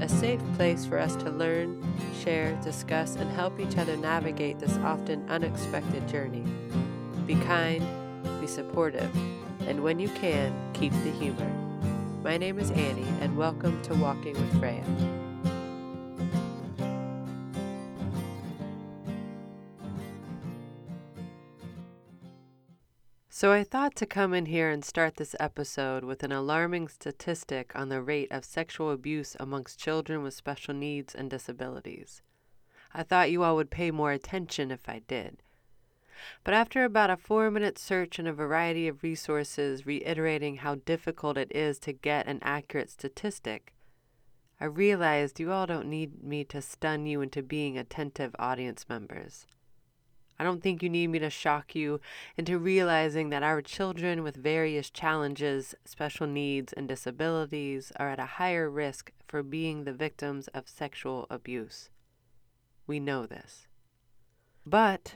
a 0.00 0.08
safe 0.08 0.40
place 0.56 0.84
for 0.84 0.98
us 0.98 1.14
to 1.16 1.30
learn, 1.30 1.82
share, 2.22 2.54
discuss, 2.62 3.16
and 3.16 3.30
help 3.30 3.60
each 3.60 3.76
other 3.78 3.96
navigate 3.96 4.58
this 4.58 4.76
often 4.78 5.24
unexpected 5.30 6.06
journey. 6.08 6.44
Be 7.26 7.36
kind, 7.36 7.86
be 8.40 8.46
supportive, 8.46 9.14
and 9.66 9.82
when 9.82 9.98
you 9.98 10.08
can, 10.08 10.52
keep 10.72 10.92
the 10.92 11.10
humor. 11.12 11.50
My 12.22 12.36
name 12.36 12.58
is 12.58 12.70
Annie, 12.72 13.06
and 13.20 13.36
welcome 13.36 13.80
to 13.82 13.94
Walking 13.94 14.34
with 14.34 14.58
Freya. 14.58 14.84
So, 23.36 23.50
I 23.50 23.64
thought 23.64 23.96
to 23.96 24.06
come 24.06 24.32
in 24.32 24.46
here 24.46 24.70
and 24.70 24.84
start 24.84 25.16
this 25.16 25.34
episode 25.40 26.04
with 26.04 26.22
an 26.22 26.30
alarming 26.30 26.86
statistic 26.86 27.72
on 27.74 27.88
the 27.88 28.00
rate 28.00 28.30
of 28.30 28.44
sexual 28.44 28.92
abuse 28.92 29.36
amongst 29.40 29.80
children 29.80 30.22
with 30.22 30.34
special 30.34 30.72
needs 30.72 31.16
and 31.16 31.28
disabilities. 31.28 32.22
I 32.92 33.02
thought 33.02 33.32
you 33.32 33.42
all 33.42 33.56
would 33.56 33.72
pay 33.72 33.90
more 33.90 34.12
attention 34.12 34.70
if 34.70 34.88
I 34.88 35.00
did. 35.08 35.42
But 36.44 36.54
after 36.54 36.84
about 36.84 37.10
a 37.10 37.16
four 37.16 37.50
minute 37.50 37.76
search 37.76 38.20
and 38.20 38.28
a 38.28 38.32
variety 38.32 38.86
of 38.86 39.02
resources 39.02 39.84
reiterating 39.84 40.58
how 40.58 40.76
difficult 40.76 41.36
it 41.36 41.50
is 41.52 41.80
to 41.80 41.92
get 41.92 42.28
an 42.28 42.38
accurate 42.40 42.88
statistic, 42.88 43.74
I 44.60 44.66
realized 44.66 45.40
you 45.40 45.50
all 45.50 45.66
don't 45.66 45.90
need 45.90 46.22
me 46.22 46.44
to 46.44 46.62
stun 46.62 47.04
you 47.06 47.20
into 47.20 47.42
being 47.42 47.76
attentive 47.76 48.36
audience 48.38 48.86
members. 48.88 49.48
I 50.38 50.44
don't 50.44 50.62
think 50.62 50.82
you 50.82 50.88
need 50.88 51.08
me 51.08 51.18
to 51.20 51.30
shock 51.30 51.74
you 51.74 52.00
into 52.36 52.58
realizing 52.58 53.30
that 53.30 53.42
our 53.42 53.62
children 53.62 54.22
with 54.22 54.36
various 54.36 54.90
challenges, 54.90 55.74
special 55.84 56.26
needs, 56.26 56.72
and 56.72 56.88
disabilities 56.88 57.92
are 57.96 58.10
at 58.10 58.18
a 58.18 58.26
higher 58.26 58.68
risk 58.68 59.12
for 59.28 59.42
being 59.42 59.84
the 59.84 59.92
victims 59.92 60.48
of 60.48 60.68
sexual 60.68 61.26
abuse. 61.30 61.88
We 62.86 62.98
know 62.98 63.26
this. 63.26 63.66
But 64.66 65.14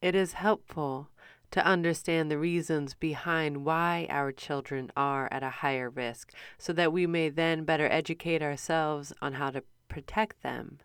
it 0.00 0.14
is 0.14 0.34
helpful 0.34 1.08
to 1.50 1.64
understand 1.64 2.30
the 2.30 2.38
reasons 2.38 2.94
behind 2.94 3.64
why 3.64 4.06
our 4.10 4.32
children 4.32 4.90
are 4.96 5.28
at 5.30 5.42
a 5.42 5.50
higher 5.50 5.88
risk 5.88 6.32
so 6.58 6.72
that 6.72 6.92
we 6.92 7.06
may 7.06 7.28
then 7.28 7.64
better 7.64 7.86
educate 7.86 8.42
ourselves 8.42 9.12
on 9.22 9.34
how 9.34 9.50
to 9.50 9.62
protect 9.88 10.42
them 10.42 10.78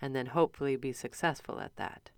and 0.00 0.16
then 0.16 0.26
hopefully 0.26 0.74
be 0.74 0.92
successful 0.92 1.60
at 1.60 1.76
that. 1.76 2.10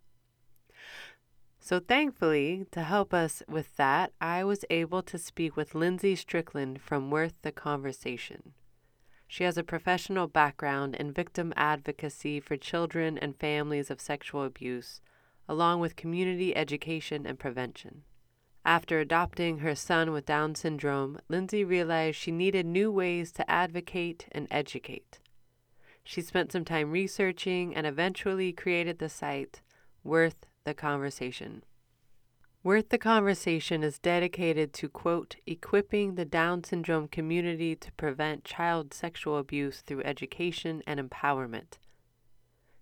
So, 1.66 1.80
thankfully, 1.80 2.66
to 2.72 2.82
help 2.82 3.14
us 3.14 3.42
with 3.48 3.74
that, 3.76 4.12
I 4.20 4.44
was 4.44 4.66
able 4.68 5.02
to 5.04 5.16
speak 5.16 5.56
with 5.56 5.74
Lindsay 5.74 6.14
Strickland 6.14 6.82
from 6.82 7.10
Worth 7.10 7.40
the 7.40 7.52
Conversation. 7.52 8.52
She 9.26 9.44
has 9.44 9.56
a 9.56 9.64
professional 9.64 10.26
background 10.26 10.94
in 10.94 11.10
victim 11.10 11.54
advocacy 11.56 12.38
for 12.38 12.58
children 12.58 13.16
and 13.16 13.34
families 13.34 13.90
of 13.90 13.98
sexual 13.98 14.44
abuse, 14.44 15.00
along 15.48 15.80
with 15.80 15.96
community 15.96 16.54
education 16.54 17.24
and 17.24 17.38
prevention. 17.38 18.02
After 18.66 19.00
adopting 19.00 19.60
her 19.60 19.74
son 19.74 20.12
with 20.12 20.26
Down 20.26 20.54
syndrome, 20.54 21.18
Lindsay 21.30 21.64
realized 21.64 22.18
she 22.18 22.30
needed 22.30 22.66
new 22.66 22.92
ways 22.92 23.32
to 23.32 23.50
advocate 23.50 24.26
and 24.32 24.46
educate. 24.50 25.18
She 26.04 26.20
spent 26.20 26.52
some 26.52 26.66
time 26.66 26.90
researching 26.90 27.74
and 27.74 27.86
eventually 27.86 28.52
created 28.52 28.98
the 28.98 29.08
site 29.08 29.62
Worth 30.02 30.44
the 30.64 30.74
conversation. 30.74 31.62
Worth 32.62 32.88
the 32.88 32.96
Conversation 32.96 33.82
is 33.82 33.98
dedicated 33.98 34.72
to, 34.74 34.88
quote, 34.88 35.36
equipping 35.46 36.14
the 36.14 36.24
Down 36.24 36.64
syndrome 36.64 37.08
community 37.08 37.76
to 37.76 37.92
prevent 37.92 38.44
child 38.44 38.94
sexual 38.94 39.36
abuse 39.36 39.82
through 39.82 40.02
education 40.04 40.82
and 40.86 40.98
empowerment. 40.98 41.78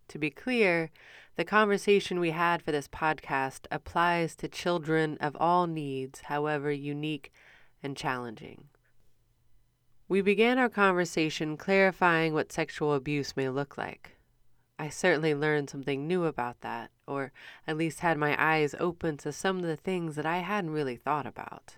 To 0.06 0.18
be 0.18 0.30
clear, 0.30 0.90
the 1.34 1.44
conversation 1.44 2.20
we 2.20 2.30
had 2.30 2.62
for 2.62 2.70
this 2.70 2.86
podcast 2.86 3.66
applies 3.72 4.36
to 4.36 4.46
children 4.46 5.18
of 5.20 5.36
all 5.40 5.66
needs, 5.66 6.20
however 6.26 6.70
unique 6.70 7.32
and 7.82 7.96
challenging. 7.96 8.66
We 10.08 10.20
began 10.20 10.58
our 10.58 10.68
conversation 10.68 11.56
clarifying 11.56 12.32
what 12.34 12.52
sexual 12.52 12.94
abuse 12.94 13.36
may 13.36 13.48
look 13.48 13.76
like. 13.76 14.18
I 14.82 14.88
certainly 14.88 15.32
learned 15.32 15.70
something 15.70 16.08
new 16.08 16.24
about 16.24 16.62
that, 16.62 16.90
or 17.06 17.30
at 17.68 17.76
least 17.76 18.00
had 18.00 18.18
my 18.18 18.34
eyes 18.36 18.74
open 18.80 19.16
to 19.18 19.30
some 19.30 19.58
of 19.58 19.62
the 19.62 19.76
things 19.76 20.16
that 20.16 20.26
I 20.26 20.38
hadn't 20.38 20.72
really 20.72 20.96
thought 20.96 21.24
about. 21.24 21.76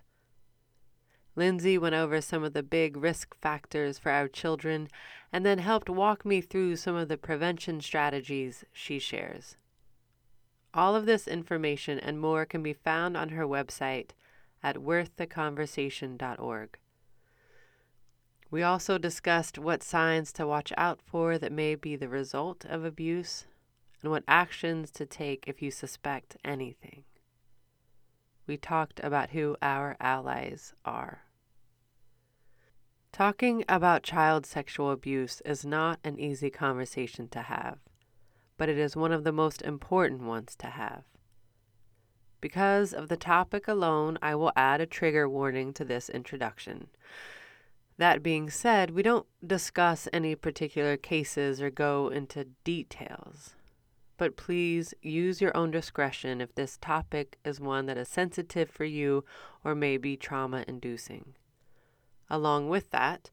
Lindsay 1.35 1.77
went 1.77 1.93
over 1.93 2.19
some 2.19 2.43
of 2.43 2.53
the 2.53 2.63
big 2.63 2.97
risk 2.97 3.39
factors 3.39 3.99
for 3.99 4.11
our 4.11 4.27
children 4.27 4.87
and 5.31 5.45
then 5.45 5.59
helped 5.59 5.87
walk 5.87 6.25
me 6.25 6.41
through 6.41 6.77
some 6.77 6.95
of 6.95 7.07
the 7.07 7.15
prevention 7.15 7.79
strategies 7.79 8.63
she 8.73 8.97
shares. 8.97 9.55
All 10.73 10.95
of 10.95 11.05
this 11.05 11.27
information 11.27 11.99
and 11.99 12.19
more 12.19 12.43
can 12.43 12.63
be 12.63 12.73
found 12.73 13.15
on 13.15 13.29
her 13.29 13.45
website 13.45 14.13
at 14.63 14.77
worththeconversation.org. 14.77 16.79
We 18.51 18.63
also 18.63 18.97
discussed 18.97 19.57
what 19.57 19.83
signs 19.83 20.31
to 20.33 20.47
watch 20.47 20.71
out 20.77 21.01
for 21.01 21.37
that 21.37 21.51
may 21.51 21.75
be 21.75 21.95
the 21.95 22.09
result 22.09 22.65
of 22.65 22.85
abuse 22.85 23.45
and 24.01 24.11
what 24.11 24.23
actions 24.27 24.91
to 24.91 25.05
take 25.05 25.45
if 25.47 25.61
you 25.61 25.71
suspect 25.71 26.37
anything. 26.45 27.03
We 28.47 28.57
talked 28.57 28.99
about 29.03 29.31
who 29.31 29.57
our 29.61 29.97
allies 29.99 30.73
are. 30.85 31.23
Talking 33.11 33.63
about 33.67 34.03
child 34.03 34.45
sexual 34.45 34.91
abuse 34.91 35.41
is 35.45 35.65
not 35.65 35.99
an 36.03 36.19
easy 36.19 36.49
conversation 36.49 37.27
to 37.29 37.43
have, 37.43 37.79
but 38.57 38.69
it 38.69 38.77
is 38.77 38.95
one 38.95 39.11
of 39.11 39.23
the 39.23 39.31
most 39.31 39.61
important 39.61 40.21
ones 40.21 40.55
to 40.57 40.67
have. 40.67 41.03
Because 42.41 42.93
of 42.93 43.07
the 43.07 43.17
topic 43.17 43.67
alone, 43.67 44.19
I 44.21 44.35
will 44.35 44.51
add 44.55 44.81
a 44.81 44.85
trigger 44.85 45.27
warning 45.27 45.73
to 45.73 45.85
this 45.85 46.09
introduction. 46.09 46.89
That 47.97 48.21
being 48.21 48.49
said, 48.49 48.91
we 48.91 49.03
don't 49.03 49.25
discuss 49.45 50.09
any 50.11 50.35
particular 50.35 50.97
cases 50.97 51.61
or 51.61 51.69
go 51.69 52.09
into 52.09 52.47
details. 52.63 53.55
But 54.17 54.35
please 54.35 54.93
use 55.01 55.41
your 55.41 55.55
own 55.55 55.71
discretion 55.71 56.41
if 56.41 56.55
this 56.55 56.77
topic 56.77 57.37
is 57.45 57.59
one 57.59 57.85
that 57.85 57.97
is 57.97 58.09
sensitive 58.09 58.69
for 58.69 58.85
you 58.85 59.23
or 59.63 59.75
may 59.75 59.97
be 59.97 60.17
trauma 60.17 60.65
inducing. 60.67 61.35
Along 62.29 62.69
with 62.69 62.91
that, 62.91 63.29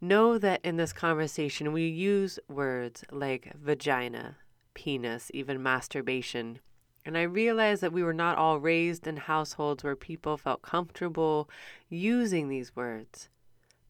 know 0.00 0.38
that 0.38 0.60
in 0.64 0.76
this 0.76 0.92
conversation 0.92 1.72
we 1.72 1.86
use 1.86 2.38
words 2.48 3.04
like 3.10 3.52
vagina, 3.54 4.36
penis, 4.74 5.30
even 5.34 5.62
masturbation. 5.62 6.60
And 7.04 7.16
I 7.16 7.22
realize 7.22 7.80
that 7.80 7.92
we 7.92 8.02
were 8.02 8.12
not 8.12 8.38
all 8.38 8.60
raised 8.60 9.06
in 9.06 9.16
households 9.16 9.82
where 9.82 9.96
people 9.96 10.36
felt 10.36 10.62
comfortable 10.62 11.48
using 11.88 12.48
these 12.48 12.76
words. 12.76 13.28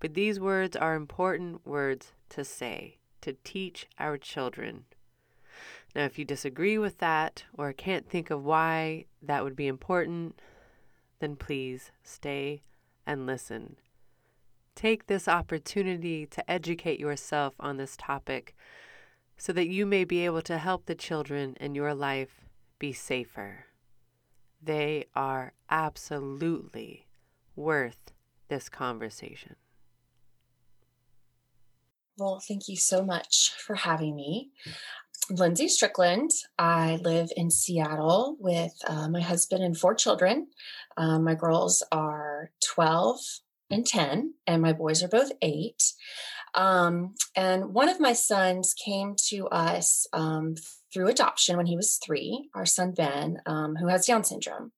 But 0.00 0.14
these 0.14 0.41
words 0.41 0.76
are 0.76 0.94
important 0.94 1.67
words 1.67 2.12
to 2.31 2.44
say, 2.44 2.99
to 3.20 3.37
teach 3.44 3.87
our 3.99 4.17
children. 4.17 4.87
Now, 5.94 6.05
if 6.05 6.19
you 6.19 6.25
disagree 6.25 6.79
with 6.79 6.99
that 6.99 7.44
or 7.52 7.73
can't 7.73 8.08
think 8.08 8.31
of 8.31 8.44
why 8.44 9.05
that 9.23 9.44
would 9.44 9.56
be 9.56 9.67
important, 9.67 10.41
then 11.19 11.37
please 11.37 11.93
stay 12.02 12.62
and 13.06 13.26
listen. 13.26 13.76
Take 14.75 15.06
this 15.06 15.29
opportunity 15.29 16.26
to 16.26 16.50
educate 16.50 16.99
yourself 16.99 17.55
on 17.61 17.76
this 17.76 17.97
topic 17.99 18.55
so 19.37 19.52
that 19.52 19.69
you 19.69 19.85
may 19.85 20.05
be 20.05 20.25
able 20.25 20.43
to 20.43 20.58
help 20.58 20.87
the 20.87 20.94
children 20.94 21.56
in 21.61 21.75
your 21.75 21.94
life 21.94 22.47
be 22.79 22.93
safer. 22.93 23.67
They 24.62 25.06
are 25.14 25.52
absolutely 25.69 27.06
worth 27.56 28.12
this 28.49 28.69
conversation. 28.69 29.56
Well, 32.20 32.38
thank 32.46 32.69
you 32.69 32.76
so 32.76 33.02
much 33.02 33.55
for 33.56 33.75
having 33.75 34.14
me. 34.14 34.50
Lindsay 35.31 35.69
Strickland. 35.69 36.31
I 36.58 36.96
live 36.96 37.31
in 37.34 37.50
Seattle 37.50 38.37
with 38.38 38.75
uh, 38.87 39.08
my 39.08 39.22
husband 39.22 39.64
and 39.64 39.75
four 39.75 39.94
children. 39.94 40.49
Um, 40.99 41.25
my 41.25 41.34
girls 41.34 41.82
are 41.90 42.50
12 42.62 43.20
and 43.70 43.87
10, 43.87 44.34
and 44.46 44.61
my 44.61 44.75
boys 44.75 45.02
are 45.02 45.08
both 45.08 45.32
eight. 45.40 45.94
Um, 46.55 47.14
and 47.34 47.72
one 47.72 47.88
of 47.88 48.00
my 48.00 48.12
sons 48.12 48.75
came 48.75 49.14
to 49.28 49.46
us 49.46 50.06
um, 50.12 50.56
through 50.93 51.08
adoption 51.08 51.56
when 51.56 51.66
he 51.66 51.76
was 51.76 51.99
three, 52.05 52.50
our 52.55 52.66
son 52.66 52.93
Ben, 52.93 53.38
um, 53.46 53.76
who 53.76 53.87
has 53.87 54.05
Down 54.05 54.25
syndrome. 54.25 54.73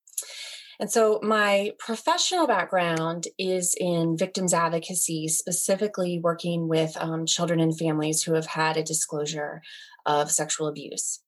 And 0.83 0.91
so 0.91 1.21
my 1.23 1.75
professional 1.79 2.49
background 2.49 3.29
is 3.39 3.77
in 3.79 4.17
victims 4.17 4.53
advocacy, 4.53 5.29
specifically 5.29 6.19
working 6.19 6.67
with 6.67 6.97
um, 6.97 7.25
children 7.25 7.61
and 7.61 7.79
families 7.79 8.25
who 8.25 8.35
have 8.35 8.47
had 8.47 8.77
a 8.77 8.83
disclosure 8.83 9.63
of 10.07 10.33
sexual 10.33 10.67
abuse. 10.67 11.21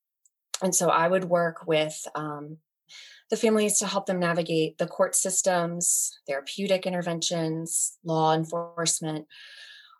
And 0.61 0.75
so 0.75 0.89
I 0.89 1.06
would 1.06 1.27
work 1.27 1.69
with 1.69 2.05
um, 2.17 2.56
the 3.31 3.37
families 3.37 3.79
to 3.79 3.87
help 3.87 4.06
them 4.06 4.19
navigate 4.19 4.79
the 4.79 4.89
court 4.89 5.15
systems, 5.15 6.11
therapeutic 6.27 6.85
interventions, 6.85 7.97
law 8.03 8.35
enforcement, 8.35 9.29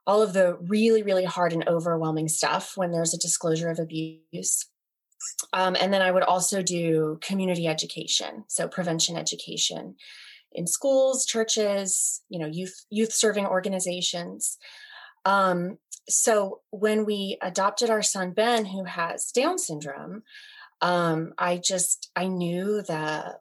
all 0.05 0.21
of 0.21 0.33
the 0.33 0.57
really, 0.63 1.05
really 1.05 1.27
hard 1.27 1.53
and 1.53 1.69
overwhelming 1.69 2.27
stuff 2.27 2.73
when 2.75 2.91
there's 2.91 3.15
a 3.15 3.19
disclosure 3.19 3.71
of 3.71 3.79
abuse. 3.79 4.67
Um, 5.53 5.77
and 5.81 5.93
then 5.93 6.03
I 6.03 6.11
would 6.11 6.23
also 6.23 6.63
do 6.63 7.19
community 7.23 7.67
education, 7.67 8.45
so 8.49 8.69
prevention 8.69 9.17
education 9.17 9.97
in 10.53 10.67
schools, 10.67 11.27
churches, 11.27 12.23
you 12.29 12.39
know, 12.39 12.47
youth 12.47 12.85
youth 12.91 13.13
serving 13.13 13.47
organizations. 13.47 14.57
Um, 15.25 15.79
so 16.09 16.61
when 16.71 17.05
we 17.05 17.39
adopted 17.43 17.91
our 17.91 18.03
son 18.03 18.33
Ben, 18.33 18.65
who 18.67 18.85
has 18.85 19.31
Down 19.31 19.59
syndrome, 19.59 20.23
um, 20.81 21.33
I 21.39 21.59
just 21.59 22.11
I 22.15 22.29
knew 22.29 22.83
that 22.83 23.37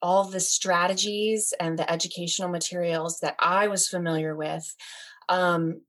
all 0.00 0.24
the 0.24 0.40
strategies 0.40 1.52
and 1.58 1.78
the 1.78 1.90
educational 1.90 2.48
materials 2.48 3.18
that 3.20 3.34
I 3.38 3.68
was 3.68 3.88
familiar 3.88 4.36
with 4.36 4.74
um, 5.28 5.82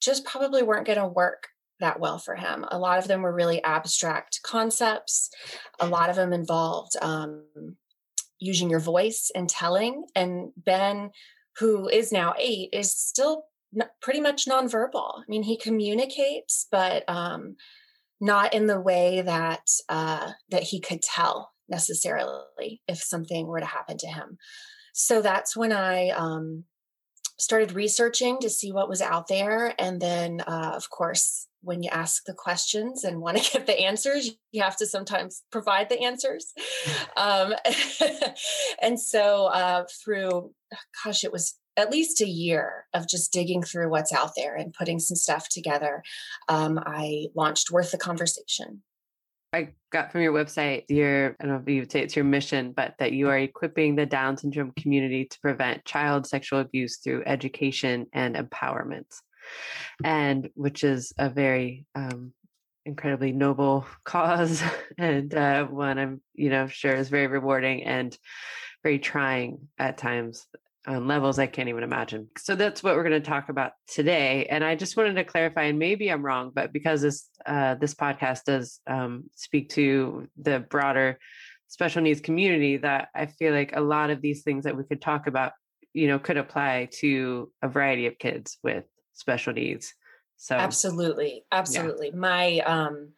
just 0.00 0.24
probably 0.24 0.62
weren't 0.62 0.86
going 0.86 0.98
to 0.98 1.06
work 1.06 1.48
that 1.82 2.00
well 2.00 2.18
for 2.18 2.34
him. 2.34 2.64
A 2.70 2.78
lot 2.78 2.98
of 2.98 3.06
them 3.06 3.20
were 3.22 3.34
really 3.34 3.62
abstract 3.62 4.40
concepts. 4.42 5.28
A 5.78 5.86
lot 5.86 6.08
of 6.08 6.16
them 6.16 6.32
involved 6.32 6.96
um, 7.02 7.44
using 8.38 8.70
your 8.70 8.80
voice 8.80 9.30
and 9.34 9.48
telling. 9.48 10.06
And 10.16 10.52
Ben, 10.56 11.10
who 11.58 11.88
is 11.88 12.10
now 12.10 12.34
eight, 12.38 12.70
is 12.72 12.96
still 12.96 13.44
pretty 14.00 14.20
much 14.20 14.46
nonverbal. 14.46 15.20
I 15.20 15.24
mean, 15.28 15.42
he 15.42 15.56
communicates, 15.56 16.66
but 16.70 17.04
um, 17.08 17.56
not 18.20 18.54
in 18.54 18.66
the 18.66 18.80
way 18.80 19.22
that 19.22 19.68
uh, 19.88 20.32
that 20.50 20.62
he 20.62 20.80
could 20.80 21.02
tell 21.02 21.52
necessarily 21.68 22.82
if 22.88 23.02
something 23.02 23.46
were 23.46 23.60
to 23.60 23.66
happen 23.66 23.98
to 23.98 24.06
him. 24.06 24.38
So 24.94 25.22
that's 25.22 25.56
when 25.56 25.72
I 25.72 26.10
um, 26.10 26.64
started 27.42 27.72
researching 27.72 28.38
to 28.38 28.48
see 28.48 28.70
what 28.70 28.88
was 28.88 29.02
out 29.02 29.26
there, 29.26 29.74
and 29.76 30.00
then, 30.00 30.42
uh, 30.42 30.74
of 30.76 30.90
course, 30.90 31.48
when 31.60 31.82
you 31.82 31.90
ask 31.90 32.22
the 32.24 32.34
questions 32.34 33.02
and 33.02 33.20
want 33.20 33.36
to 33.36 33.52
get 33.58 33.66
the 33.66 33.80
answers, 33.80 34.30
you 34.52 34.62
have 34.62 34.76
to 34.76 34.86
sometimes 34.86 35.42
provide 35.50 35.88
the 35.88 36.00
answers. 36.00 36.52
Um, 37.14 37.52
and 38.82 38.98
so, 38.98 39.46
uh, 39.46 39.84
through, 40.02 40.52
gosh, 41.04 41.24
it 41.24 41.32
was 41.32 41.58
at 41.76 41.90
least 41.90 42.20
a 42.20 42.26
year 42.26 42.86
of 42.94 43.08
just 43.08 43.32
digging 43.32 43.62
through 43.62 43.90
what's 43.90 44.12
out 44.12 44.32
there 44.34 44.54
and 44.54 44.72
putting 44.72 44.98
some 44.98 45.16
stuff 45.16 45.48
together, 45.48 46.02
um, 46.48 46.80
I 46.84 47.26
launched 47.34 47.70
Worth 47.70 47.90
the 47.90 47.98
Conversation. 47.98 48.82
I 49.52 49.68
got 49.90 50.10
from 50.10 50.22
your 50.22 50.32
website 50.32 50.84
your, 50.88 51.36
I 51.38 51.44
don't 51.44 51.48
know 51.52 51.60
if 51.60 51.68
you 51.68 51.80
would 51.80 51.92
say 51.92 52.00
it's 52.00 52.16
your 52.16 52.24
mission, 52.24 52.72
but 52.72 52.94
that 52.98 53.12
you 53.12 53.28
are 53.28 53.38
equipping 53.38 53.94
the 53.94 54.06
Down 54.06 54.36
syndrome 54.36 54.72
community 54.78 55.26
to 55.26 55.40
prevent 55.40 55.84
child 55.84 56.26
sexual 56.26 56.60
abuse 56.60 56.98
through 56.98 57.24
education 57.26 58.06
and 58.12 58.34
empowerment. 58.34 59.06
And 60.02 60.48
which 60.54 60.84
is 60.84 61.12
a 61.18 61.28
very 61.28 61.84
um, 61.94 62.32
incredibly 62.86 63.32
noble 63.32 63.86
cause 64.04 64.62
and 64.98 65.34
uh, 65.34 65.66
one 65.66 65.98
I'm, 65.98 66.22
you 66.34 66.48
know, 66.48 66.66
sure 66.66 66.94
is 66.94 67.08
very 67.08 67.26
rewarding 67.26 67.84
and 67.84 68.16
very 68.82 68.98
trying 68.98 69.68
at 69.78 69.98
times 69.98 70.46
on 70.86 71.06
levels 71.06 71.38
I 71.38 71.46
can't 71.46 71.68
even 71.68 71.84
imagine. 71.84 72.28
So 72.36 72.56
that's 72.56 72.82
what 72.82 72.96
we're 72.96 73.08
going 73.08 73.22
to 73.22 73.28
talk 73.28 73.48
about 73.48 73.72
today. 73.86 74.46
And 74.46 74.64
I 74.64 74.74
just 74.74 74.96
wanted 74.96 75.14
to 75.14 75.24
clarify, 75.24 75.64
and 75.64 75.78
maybe 75.78 76.10
I'm 76.10 76.24
wrong, 76.24 76.50
but 76.54 76.72
because 76.72 77.02
this 77.02 77.28
uh, 77.46 77.76
this 77.76 77.94
podcast 77.94 78.44
does 78.44 78.80
um, 78.86 79.24
speak 79.34 79.70
to 79.70 80.28
the 80.40 80.60
broader 80.60 81.18
special 81.68 82.02
needs 82.02 82.20
community, 82.20 82.78
that 82.78 83.08
I 83.14 83.26
feel 83.26 83.52
like 83.52 83.74
a 83.76 83.80
lot 83.80 84.10
of 84.10 84.20
these 84.20 84.42
things 84.42 84.64
that 84.64 84.76
we 84.76 84.84
could 84.84 85.00
talk 85.00 85.26
about, 85.26 85.52
you 85.92 86.08
know, 86.08 86.18
could 86.18 86.36
apply 86.36 86.88
to 86.98 87.50
a 87.62 87.68
variety 87.68 88.06
of 88.06 88.18
kids 88.18 88.58
with 88.62 88.84
special 89.12 89.52
needs. 89.52 89.94
So 90.36 90.56
absolutely, 90.56 91.44
absolutely. 91.52 92.08
Yeah. 92.08 92.18
My 92.18 92.58
um, 92.60 93.12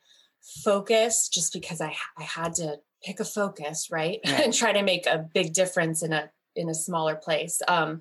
focus, 0.62 1.28
just 1.28 1.52
because 1.54 1.80
I 1.80 1.96
I 2.18 2.24
had 2.24 2.54
to 2.56 2.76
pick 3.02 3.20
a 3.20 3.24
focus, 3.24 3.88
right, 3.90 4.20
right. 4.26 4.40
and 4.40 4.52
try 4.52 4.72
to 4.72 4.82
make 4.82 5.06
a 5.06 5.26
big 5.32 5.54
difference 5.54 6.02
in 6.02 6.12
a 6.12 6.30
in 6.56 6.68
a 6.68 6.74
smaller 6.74 7.14
place 7.14 7.60
um, 7.68 8.00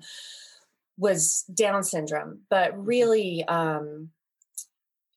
was 0.96 1.44
Down 1.52 1.82
syndrome. 1.82 2.40
But 2.50 2.72
mm-hmm. 2.72 2.84
really, 2.84 3.44
um, 3.44 4.10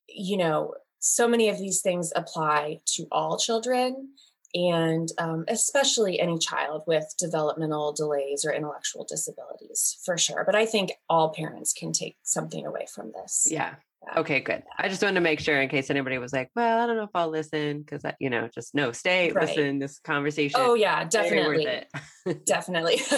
you 0.10 0.38
know, 0.38 0.74
so 1.00 1.28
many 1.28 1.50
of 1.50 1.58
these 1.58 1.82
things 1.82 2.12
apply 2.16 2.80
to 2.96 3.08
all 3.12 3.38
children 3.38 4.10
and 4.54 5.10
um, 5.18 5.46
especially 5.48 6.20
any 6.20 6.38
child 6.38 6.84
with 6.88 7.14
developmental 7.20 7.94
delays 7.94 8.46
or 8.46 8.52
intellectual 8.52 9.06
disabilities 9.08 9.98
for 10.06 10.18
sure 10.18 10.44
but 10.46 10.56
i 10.56 10.66
think 10.66 10.92
all 11.10 11.34
parents 11.34 11.74
can 11.74 11.92
take 11.92 12.18
something 12.24 12.66
away 12.66 12.86
from 12.94 13.12
this 13.12 13.48
yeah 13.50 13.76
Okay, 14.16 14.40
good. 14.40 14.64
I 14.78 14.88
just 14.88 15.02
wanted 15.02 15.16
to 15.16 15.22
make 15.22 15.40
sure 15.40 15.62
in 15.62 15.70
case 15.70 15.90
anybody 15.90 16.18
was 16.18 16.32
like, 16.32 16.50
well, 16.56 16.80
I 16.80 16.88
don't 16.88 16.96
know 16.96 17.04
if 17.04 17.10
I'll 17.14 17.30
listen 17.30 17.82
because, 17.82 18.04
you 18.20 18.30
know, 18.30 18.48
just 18.54 18.74
no, 18.74 18.92
stay, 18.92 19.32
right. 19.32 19.48
listen, 19.48 19.80
this 19.80 20.00
conversation. 20.00 20.60
Oh, 20.62 20.76
yeah, 20.76 21.04
definitely. 21.04 21.68
definitely. 22.46 23.02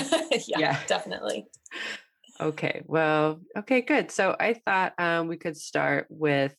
yeah, 0.47 0.59
yeah, 0.59 0.79
definitely. 0.87 1.47
Okay, 2.41 2.81
well, 2.85 3.41
okay, 3.57 3.81
good. 3.81 4.11
So 4.11 4.35
I 4.39 4.53
thought 4.53 4.93
um, 4.97 5.27
we 5.27 5.37
could 5.37 5.57
start 5.57 6.07
with 6.09 6.55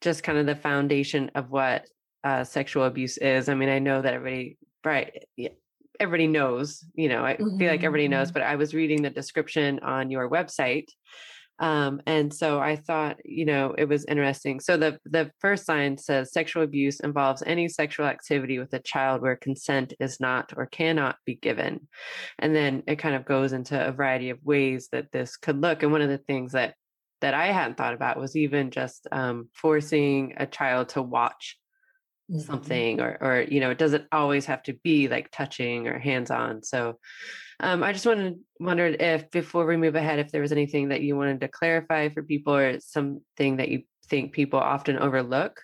just 0.00 0.22
kind 0.22 0.38
of 0.38 0.46
the 0.46 0.56
foundation 0.56 1.30
of 1.34 1.50
what 1.50 1.86
uh, 2.22 2.44
sexual 2.44 2.84
abuse 2.84 3.16
is. 3.16 3.48
I 3.48 3.54
mean, 3.54 3.68
I 3.68 3.78
know 3.78 4.00
that 4.00 4.14
everybody, 4.14 4.58
right? 4.84 5.24
Yeah, 5.36 5.50
everybody 5.98 6.26
knows, 6.26 6.84
you 6.94 7.08
know, 7.08 7.24
I 7.24 7.34
mm-hmm. 7.34 7.58
feel 7.58 7.70
like 7.70 7.82
everybody 7.82 8.08
knows, 8.08 8.28
mm-hmm. 8.28 8.34
but 8.34 8.42
I 8.42 8.56
was 8.56 8.74
reading 8.74 9.02
the 9.02 9.10
description 9.10 9.80
on 9.80 10.10
your 10.10 10.30
website 10.30 10.86
um, 11.60 12.00
and 12.06 12.32
so 12.32 12.58
I 12.58 12.76
thought, 12.76 13.18
you 13.22 13.44
know, 13.44 13.74
it 13.76 13.84
was 13.84 14.06
interesting. 14.06 14.60
So 14.60 14.78
the 14.78 14.98
the 15.04 15.30
first 15.40 15.66
sign 15.66 15.98
says 15.98 16.32
sexual 16.32 16.62
abuse 16.62 17.00
involves 17.00 17.42
any 17.44 17.68
sexual 17.68 18.06
activity 18.06 18.58
with 18.58 18.72
a 18.72 18.80
child 18.80 19.20
where 19.20 19.36
consent 19.36 19.92
is 20.00 20.18
not 20.20 20.54
or 20.56 20.64
cannot 20.64 21.16
be 21.26 21.34
given. 21.34 21.86
And 22.38 22.56
then 22.56 22.82
it 22.86 22.96
kind 22.96 23.14
of 23.14 23.26
goes 23.26 23.52
into 23.52 23.86
a 23.86 23.92
variety 23.92 24.30
of 24.30 24.42
ways 24.42 24.88
that 24.92 25.12
this 25.12 25.36
could 25.36 25.60
look. 25.60 25.82
And 25.82 25.92
one 25.92 26.00
of 26.02 26.08
the 26.08 26.18
things 26.18 26.52
that 26.52 26.74
that 27.20 27.34
I 27.34 27.48
hadn't 27.48 27.76
thought 27.76 27.92
about 27.92 28.18
was 28.18 28.34
even 28.36 28.70
just 28.70 29.06
um, 29.12 29.50
forcing 29.52 30.32
a 30.38 30.46
child 30.46 30.88
to 30.90 31.02
watch 31.02 31.58
mm-hmm. 32.30 32.40
something 32.40 33.00
or 33.00 33.18
or 33.20 33.40
you 33.42 33.60
know, 33.60 33.70
it 33.70 33.78
doesn't 33.78 34.06
always 34.12 34.46
have 34.46 34.62
to 34.64 34.74
be 34.84 35.08
like 35.08 35.30
touching 35.30 35.88
or 35.88 35.98
hands 35.98 36.30
on. 36.30 36.62
So 36.62 36.98
um, 37.60 37.82
I 37.82 37.92
just 37.92 38.06
wanted 38.06 38.38
wondered 38.58 39.00
if 39.00 39.30
before 39.30 39.66
we 39.66 39.76
move 39.76 39.94
ahead, 39.94 40.18
if 40.18 40.32
there 40.32 40.40
was 40.40 40.52
anything 40.52 40.88
that 40.88 41.02
you 41.02 41.14
wanted 41.16 41.40
to 41.42 41.48
clarify 41.48 42.08
for 42.08 42.22
people 42.22 42.54
or 42.54 42.80
something 42.80 43.56
that 43.58 43.68
you 43.68 43.82
think 44.08 44.32
people 44.32 44.58
often 44.58 44.98
overlook. 44.98 45.60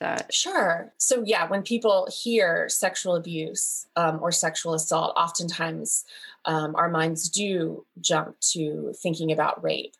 That 0.00 0.32
sure. 0.32 0.92
So 0.98 1.22
yeah, 1.24 1.48
when 1.48 1.62
people 1.62 2.08
hear 2.10 2.68
sexual 2.68 3.16
abuse 3.16 3.86
um, 3.96 4.18
or 4.20 4.30
sexual 4.32 4.74
assault, 4.74 5.14
oftentimes 5.16 6.04
um, 6.44 6.74
our 6.76 6.90
minds 6.90 7.30
do 7.30 7.86
jump 8.00 8.38
to 8.52 8.92
thinking 9.02 9.32
about 9.32 9.62
rape. 9.62 9.94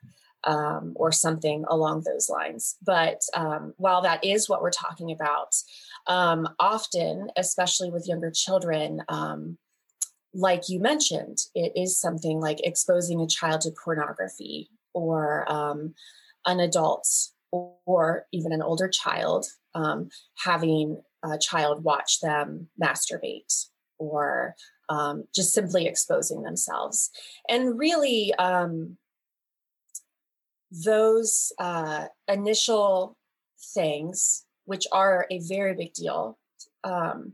Um, 0.44 0.92
or 0.94 1.10
something 1.10 1.64
along 1.68 2.02
those 2.02 2.30
lines. 2.30 2.76
But 2.80 3.22
um, 3.34 3.74
while 3.78 4.02
that 4.02 4.22
is 4.24 4.48
what 4.48 4.62
we're 4.62 4.70
talking 4.70 5.10
about, 5.10 5.56
um, 6.06 6.48
often, 6.58 7.30
especially 7.36 7.90
with 7.90 8.08
younger 8.08 8.30
children, 8.30 9.02
um, 9.08 9.58
like 10.34 10.68
you 10.68 10.80
mentioned, 10.80 11.38
it 11.54 11.72
is 11.74 11.98
something 11.98 12.40
like 12.40 12.58
exposing 12.64 13.20
a 13.20 13.26
child 13.26 13.62
to 13.62 13.70
pornography 13.84 14.70
or 14.92 15.50
um, 15.50 15.94
an 16.44 16.60
adult 16.60 17.08
or 17.50 18.26
even 18.32 18.52
an 18.52 18.62
older 18.62 18.88
child 18.88 19.46
um, 19.74 20.08
having 20.44 21.00
a 21.24 21.38
child 21.38 21.84
watch 21.84 22.20
them 22.20 22.68
masturbate 22.80 23.66
or 23.98 24.54
um, 24.88 25.24
just 25.34 25.52
simply 25.52 25.86
exposing 25.86 26.42
themselves. 26.42 27.10
And 27.48 27.78
really, 27.78 28.34
um, 28.34 28.98
those 30.70 31.52
uh, 31.58 32.06
initial 32.28 33.16
things, 33.74 34.44
which 34.66 34.86
are 34.92 35.26
a 35.30 35.40
very 35.40 35.74
big 35.74 35.92
deal, 35.94 36.38
um, 36.84 37.32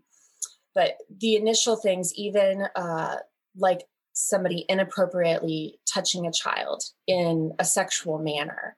but 0.74 0.96
the 1.20 1.36
initial 1.36 1.76
things, 1.76 2.14
even 2.14 2.66
uh, 2.76 3.16
like 3.56 3.82
somebody 4.14 4.64
inappropriately 4.68 5.78
touching 5.92 6.26
a 6.26 6.32
child 6.32 6.82
in 7.06 7.52
a 7.58 7.64
sexual 7.64 8.18
manner, 8.18 8.76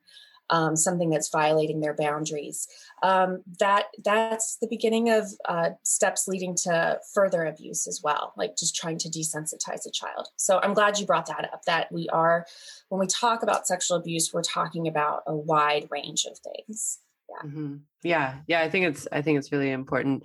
um, 0.51 0.77
something 0.77 1.11
that's 1.11 1.31
violating 1.31 1.81
their 1.81 1.95
boundaries. 1.95 2.69
Um, 3.03 3.43
that 3.59 3.87
that's 4.05 4.59
the 4.61 4.67
beginning 4.69 5.11
of 5.11 5.25
uh, 5.49 5.71
steps 5.85 6.29
leading 6.29 6.55
to 6.65 6.99
further 7.15 7.45
abuse 7.45 7.87
as 7.87 8.01
well, 8.03 8.33
like 8.37 8.57
just 8.57 8.77
trying 8.77 8.99
to 8.99 9.09
desensitize 9.09 9.87
a 9.87 9.91
child. 9.91 10.29
So 10.37 10.61
I'm 10.61 10.75
glad 10.75 10.99
you 10.99 11.07
brought 11.07 11.27
that 11.27 11.49
up. 11.53 11.63
That 11.67 11.91
we 11.91 12.09
are, 12.11 12.47
when 12.89 13.01
we 13.01 13.07
talk 13.07 13.43
about 13.43 13.67
sexual 13.67 13.97
abuse, 13.97 14.33
we're 14.33 14.43
talking 14.43 14.87
about 14.87 15.23
a 15.27 15.35
wide 15.35 15.89
range 15.91 16.27
of 16.31 16.39
things. 16.39 16.99
Yeah. 17.43 17.49
Mm-hmm. 17.49 17.75
yeah, 18.03 18.35
yeah. 18.47 18.61
I 18.61 18.71
think 18.71 18.87
it's 18.87 19.09
I 19.11 19.23
think 19.23 19.39
it's 19.39 19.53
really 19.53 19.71
important 19.71 20.25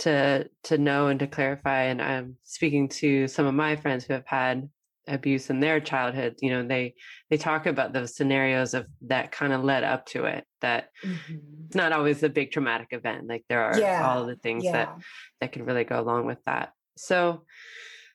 to 0.00 0.48
to 0.64 0.78
know 0.78 1.08
and 1.08 1.20
to 1.20 1.26
clarify. 1.26 1.84
And 1.84 2.02
I'm 2.02 2.36
speaking 2.42 2.88
to 2.88 3.28
some 3.28 3.46
of 3.46 3.54
my 3.54 3.76
friends 3.76 4.04
who 4.04 4.14
have 4.14 4.26
had 4.26 4.68
abuse 5.08 5.50
in 5.50 5.60
their 5.60 5.80
childhood 5.80 6.36
you 6.40 6.50
know 6.50 6.66
they 6.66 6.94
they 7.30 7.36
talk 7.36 7.66
about 7.66 7.92
those 7.92 8.14
scenarios 8.14 8.74
of 8.74 8.86
that 9.02 9.32
kind 9.32 9.52
of 9.52 9.64
led 9.64 9.84
up 9.84 10.06
to 10.06 10.24
it 10.24 10.44
that 10.60 10.88
mm-hmm. 11.04 11.36
it's 11.66 11.74
not 11.74 11.92
always 11.92 12.22
a 12.22 12.28
big 12.28 12.52
traumatic 12.52 12.88
event 12.92 13.26
like 13.26 13.44
there 13.48 13.62
are 13.62 13.78
yeah. 13.78 14.06
all 14.06 14.26
the 14.26 14.36
things 14.36 14.64
yeah. 14.64 14.72
that 14.72 14.96
that 15.40 15.52
can 15.52 15.64
really 15.64 15.84
go 15.84 15.98
along 15.98 16.26
with 16.26 16.38
that 16.44 16.72
so 16.96 17.44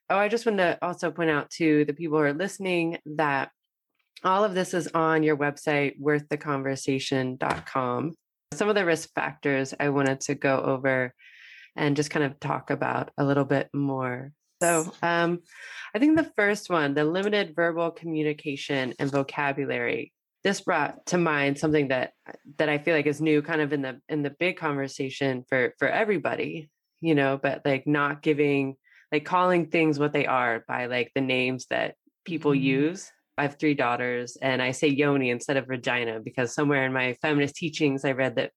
oh 0.09 0.17
i 0.17 0.27
just 0.27 0.45
want 0.45 0.57
to 0.57 0.77
also 0.81 1.11
point 1.11 1.29
out 1.29 1.49
to 1.49 1.85
the 1.85 1.93
people 1.93 2.17
who 2.17 2.23
are 2.23 2.33
listening 2.33 2.97
that 3.05 3.51
all 4.23 4.43
of 4.43 4.53
this 4.53 4.73
is 4.73 4.87
on 4.93 5.23
your 5.23 5.37
website 5.37 5.99
worththeconversation.com 5.99 8.13
some 8.53 8.69
of 8.69 8.75
the 8.75 8.85
risk 8.85 9.09
factors 9.13 9.73
i 9.79 9.89
wanted 9.89 10.19
to 10.21 10.35
go 10.35 10.59
over 10.59 11.13
and 11.75 11.95
just 11.95 12.09
kind 12.09 12.25
of 12.25 12.39
talk 12.39 12.69
about 12.69 13.11
a 13.17 13.23
little 13.23 13.45
bit 13.45 13.69
more 13.73 14.31
so, 14.61 14.91
um, 15.01 15.41
I 15.93 15.99
think 15.99 16.17
the 16.17 16.31
first 16.35 16.69
one, 16.69 16.93
the 16.93 17.03
limited 17.03 17.53
verbal 17.55 17.91
communication 17.91 18.93
and 18.99 19.11
vocabulary, 19.11 20.13
this 20.43 20.61
brought 20.61 21.05
to 21.07 21.17
mind 21.17 21.57
something 21.57 21.89
that 21.89 22.13
that 22.57 22.69
I 22.69 22.77
feel 22.77 22.95
like 22.95 23.07
is 23.07 23.21
new, 23.21 23.41
kind 23.41 23.61
of 23.61 23.73
in 23.73 23.81
the 23.81 23.99
in 24.07 24.23
the 24.23 24.29
big 24.29 24.57
conversation 24.57 25.43
for 25.49 25.73
for 25.77 25.87
everybody, 25.87 26.69
you 27.01 27.15
know, 27.15 27.39
but 27.41 27.61
like 27.65 27.85
not 27.85 28.21
giving, 28.21 28.75
like 29.11 29.25
calling 29.25 29.67
things 29.67 29.99
what 29.99 30.13
they 30.13 30.25
are 30.25 30.63
by 30.67 30.85
like 30.85 31.11
the 31.13 31.21
names 31.21 31.65
that 31.69 31.95
people 32.25 32.51
mm-hmm. 32.51 32.63
use. 32.63 33.11
I 33.37 33.43
have 33.43 33.57
three 33.59 33.73
daughters, 33.73 34.37
and 34.41 34.61
I 34.61 34.71
say 34.71 34.87
yoni 34.87 35.29
instead 35.29 35.57
of 35.57 35.67
vagina 35.67 36.19
because 36.19 36.53
somewhere 36.53 36.85
in 36.85 36.93
my 36.93 37.13
feminist 37.21 37.55
teachings 37.55 38.05
I 38.05 38.11
read 38.11 38.35
that 38.35 38.51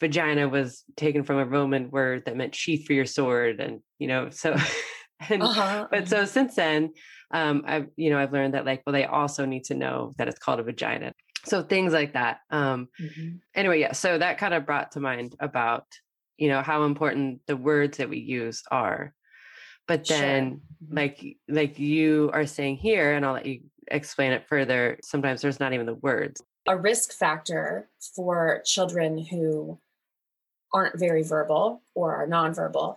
vagina 0.00 0.48
was 0.48 0.84
taken 0.96 1.24
from 1.24 1.38
a 1.38 1.44
Roman 1.44 1.90
word 1.90 2.24
that 2.26 2.36
meant 2.36 2.54
sheath 2.54 2.86
for 2.86 2.92
your 2.92 3.06
sword, 3.06 3.60
and 3.60 3.80
you 3.98 4.08
know, 4.08 4.30
so. 4.30 4.56
and 5.28 5.42
uh-huh. 5.42 5.86
but 5.90 6.08
so 6.08 6.24
since 6.24 6.54
then 6.54 6.90
um 7.30 7.62
i've 7.66 7.86
you 7.96 8.10
know 8.10 8.18
i've 8.18 8.32
learned 8.32 8.54
that 8.54 8.64
like 8.66 8.82
well 8.86 8.92
they 8.92 9.04
also 9.04 9.44
need 9.44 9.64
to 9.64 9.74
know 9.74 10.12
that 10.18 10.28
it's 10.28 10.38
called 10.38 10.60
a 10.60 10.62
vagina 10.62 11.12
so 11.44 11.62
things 11.62 11.92
like 11.92 12.14
that 12.14 12.38
um 12.50 12.88
mm-hmm. 13.00 13.36
anyway 13.54 13.80
yeah 13.80 13.92
so 13.92 14.18
that 14.18 14.38
kind 14.38 14.54
of 14.54 14.66
brought 14.66 14.92
to 14.92 15.00
mind 15.00 15.34
about 15.40 15.84
you 16.36 16.48
know 16.48 16.62
how 16.62 16.84
important 16.84 17.40
the 17.46 17.56
words 17.56 17.98
that 17.98 18.08
we 18.08 18.18
use 18.18 18.62
are 18.70 19.14
but 19.86 20.06
then 20.06 20.44
sure. 20.44 20.56
Mm-hmm. 20.56 20.96
like 20.96 21.36
like 21.48 21.78
you 21.78 22.30
are 22.32 22.46
saying 22.46 22.76
here 22.76 23.14
and 23.14 23.24
i'll 23.24 23.34
let 23.34 23.46
you 23.46 23.60
explain 23.88 24.32
it 24.32 24.46
further 24.48 24.98
sometimes 25.02 25.40
there's 25.40 25.60
not 25.60 25.72
even 25.72 25.86
the 25.86 25.94
words 25.94 26.42
a 26.66 26.76
risk 26.76 27.12
factor 27.12 27.88
for 28.14 28.62
children 28.64 29.18
who 29.18 29.78
aren't 30.72 30.98
very 30.98 31.22
verbal 31.22 31.82
or 31.94 32.14
are 32.14 32.26
nonverbal 32.26 32.96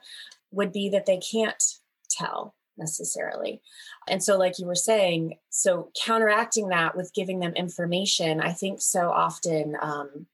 would 0.51 0.71
be 0.71 0.89
that 0.89 1.05
they 1.05 1.17
can't 1.17 1.63
tell 2.09 2.55
necessarily. 2.77 3.61
And 4.07 4.23
so, 4.23 4.37
like 4.37 4.59
you 4.59 4.65
were 4.65 4.75
saying, 4.75 5.37
so 5.49 5.91
counteracting 6.01 6.69
that 6.69 6.95
with 6.95 7.13
giving 7.13 7.39
them 7.39 7.53
information, 7.53 8.39
I 8.39 8.53
think 8.53 8.81
so 8.81 9.09
often 9.09 9.75
um, 9.81 10.27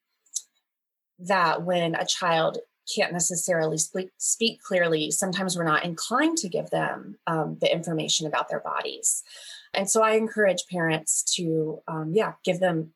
that 1.19 1.63
when 1.63 1.95
a 1.95 2.05
child 2.05 2.59
can't 2.93 3.13
necessarily 3.13 3.77
speak, 3.77 4.11
speak 4.17 4.61
clearly, 4.61 5.09
sometimes 5.09 5.57
we're 5.57 5.63
not 5.63 5.85
inclined 5.85 6.37
to 6.37 6.49
give 6.49 6.69
them 6.69 7.17
um, 7.27 7.57
the 7.61 7.71
information 7.71 8.27
about 8.27 8.49
their 8.49 8.59
bodies. 8.59 9.23
And 9.73 9.89
so 9.89 10.03
I 10.03 10.11
encourage 10.11 10.67
parents 10.69 11.23
to, 11.35 11.81
um, 11.87 12.11
yeah, 12.13 12.33
give 12.43 12.59
them 12.59 12.93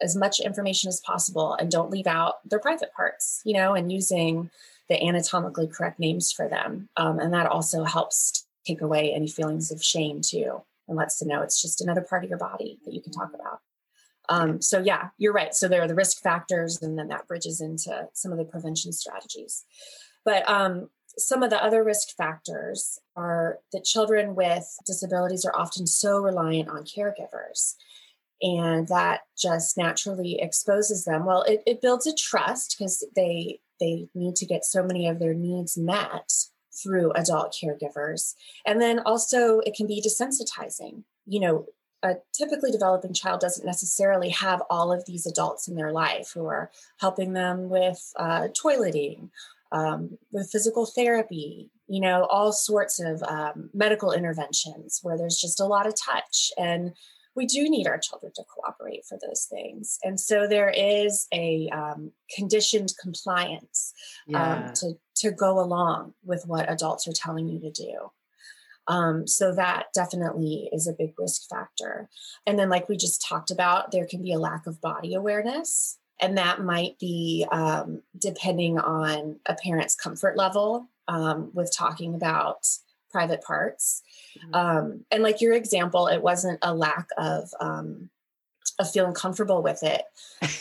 as 0.00 0.16
much 0.16 0.40
information 0.40 0.88
as 0.88 1.00
possible 1.00 1.54
and 1.54 1.70
don't 1.70 1.90
leave 1.90 2.06
out 2.06 2.48
their 2.48 2.58
private 2.58 2.92
parts, 2.94 3.40
you 3.44 3.54
know, 3.54 3.74
and 3.74 3.90
using 3.90 4.50
the 4.88 5.02
anatomically 5.02 5.66
correct 5.66 5.98
names 5.98 6.30
for 6.30 6.48
them. 6.48 6.88
Um, 6.96 7.18
and 7.18 7.32
that 7.32 7.46
also 7.46 7.84
helps 7.84 8.46
take 8.66 8.80
away 8.80 9.12
any 9.14 9.28
feelings 9.28 9.70
of 9.70 9.82
shame 9.82 10.20
too 10.20 10.62
and 10.88 10.96
lets 10.96 11.18
them 11.18 11.28
know 11.28 11.42
it's 11.42 11.62
just 11.62 11.80
another 11.80 12.02
part 12.02 12.24
of 12.24 12.30
your 12.30 12.38
body 12.38 12.78
that 12.84 12.92
you 12.92 13.00
can 13.00 13.12
talk 13.12 13.32
about. 13.34 13.60
Um, 14.28 14.60
so 14.62 14.80
yeah, 14.80 15.08
you're 15.18 15.32
right. 15.32 15.54
So 15.54 15.68
there 15.68 15.82
are 15.82 15.88
the 15.88 15.94
risk 15.94 16.22
factors, 16.22 16.80
and 16.82 16.98
then 16.98 17.08
that 17.08 17.28
bridges 17.28 17.60
into 17.60 18.08
some 18.14 18.32
of 18.32 18.38
the 18.38 18.44
prevention 18.44 18.92
strategies. 18.92 19.64
But 20.24 20.48
um, 20.48 20.88
some 21.18 21.42
of 21.42 21.50
the 21.50 21.62
other 21.62 21.84
risk 21.84 22.16
factors 22.16 22.98
are 23.16 23.58
that 23.72 23.84
children 23.84 24.34
with 24.34 24.76
disabilities 24.86 25.44
are 25.44 25.56
often 25.56 25.86
so 25.86 26.18
reliant 26.18 26.68
on 26.68 26.84
caregivers. 26.84 27.74
And 28.42 28.88
that 28.88 29.20
just 29.38 29.78
naturally 29.78 30.40
exposes 30.40 31.04
them. 31.04 31.24
Well, 31.24 31.42
it, 31.42 31.62
it 31.66 31.80
builds 31.80 32.06
a 32.06 32.14
trust 32.14 32.76
because 32.76 33.04
they 33.14 33.60
they 33.80 34.08
need 34.14 34.36
to 34.36 34.46
get 34.46 34.64
so 34.64 34.82
many 34.82 35.08
of 35.08 35.18
their 35.18 35.34
needs 35.34 35.76
met 35.76 36.30
through 36.82 37.12
adult 37.12 37.54
caregivers. 37.54 38.34
And 38.66 38.80
then 38.80 39.00
also, 39.00 39.60
it 39.60 39.74
can 39.74 39.86
be 39.86 40.02
desensitizing. 40.02 41.04
You 41.26 41.40
know, 41.40 41.66
a 42.02 42.16
typically 42.32 42.70
developing 42.70 43.14
child 43.14 43.40
doesn't 43.40 43.64
necessarily 43.66 44.28
have 44.28 44.62
all 44.68 44.92
of 44.92 45.06
these 45.06 45.26
adults 45.26 45.68
in 45.68 45.74
their 45.74 45.92
life 45.92 46.32
who 46.34 46.46
are 46.46 46.70
helping 46.98 47.32
them 47.32 47.70
with 47.70 48.12
uh, 48.16 48.48
toileting, 48.48 49.30
um, 49.74 50.16
with 50.30 50.50
physical 50.50 50.86
therapy, 50.86 51.70
you 51.88 52.00
know, 52.00 52.26
all 52.30 52.52
sorts 52.52 53.00
of 53.00 53.22
um, 53.24 53.70
medical 53.74 54.12
interventions 54.12 55.00
where 55.02 55.18
there's 55.18 55.38
just 55.38 55.60
a 55.60 55.66
lot 55.66 55.86
of 55.86 55.94
touch. 56.00 56.52
And 56.56 56.92
we 57.34 57.46
do 57.46 57.68
need 57.68 57.88
our 57.88 57.98
children 57.98 58.32
to 58.36 58.44
cooperate 58.44 59.04
for 59.04 59.18
those 59.20 59.46
things. 59.50 59.98
And 60.04 60.18
so 60.20 60.46
there 60.46 60.70
is 60.70 61.26
a 61.34 61.68
um, 61.70 62.12
conditioned 62.34 62.94
compliance 63.02 63.92
um, 64.28 64.34
yeah. 64.34 64.72
to, 64.76 64.92
to 65.16 65.30
go 65.32 65.58
along 65.58 66.14
with 66.24 66.44
what 66.46 66.70
adults 66.70 67.08
are 67.08 67.12
telling 67.12 67.48
you 67.48 67.58
to 67.60 67.70
do. 67.72 68.10
Um, 68.86 69.26
so 69.26 69.52
that 69.54 69.86
definitely 69.94 70.68
is 70.72 70.86
a 70.86 70.92
big 70.92 71.14
risk 71.18 71.48
factor. 71.48 72.08
And 72.46 72.58
then, 72.58 72.68
like 72.68 72.88
we 72.88 72.98
just 72.98 73.26
talked 73.26 73.50
about, 73.50 73.90
there 73.90 74.06
can 74.06 74.22
be 74.22 74.34
a 74.34 74.38
lack 74.38 74.66
of 74.66 74.80
body 74.80 75.14
awareness. 75.14 75.98
And 76.20 76.38
that 76.38 76.62
might 76.62 76.98
be 76.98 77.46
um, 77.50 78.02
depending 78.16 78.78
on 78.78 79.40
a 79.46 79.54
parent's 79.54 79.94
comfort 79.94 80.36
level 80.36 80.88
um, 81.08 81.50
with 81.54 81.74
talking 81.74 82.14
about 82.14 82.66
private 83.10 83.42
parts. 83.42 84.02
Mm-hmm. 84.38 84.54
Um, 84.54 85.04
and 85.10 85.22
like 85.22 85.40
your 85.40 85.54
example, 85.54 86.06
it 86.08 86.22
wasn't 86.22 86.58
a 86.62 86.74
lack 86.74 87.08
of 87.16 87.48
um, 87.60 88.10
of 88.78 88.90
feeling 88.90 89.14
comfortable 89.14 89.62
with 89.62 89.82
it, 89.82 90.02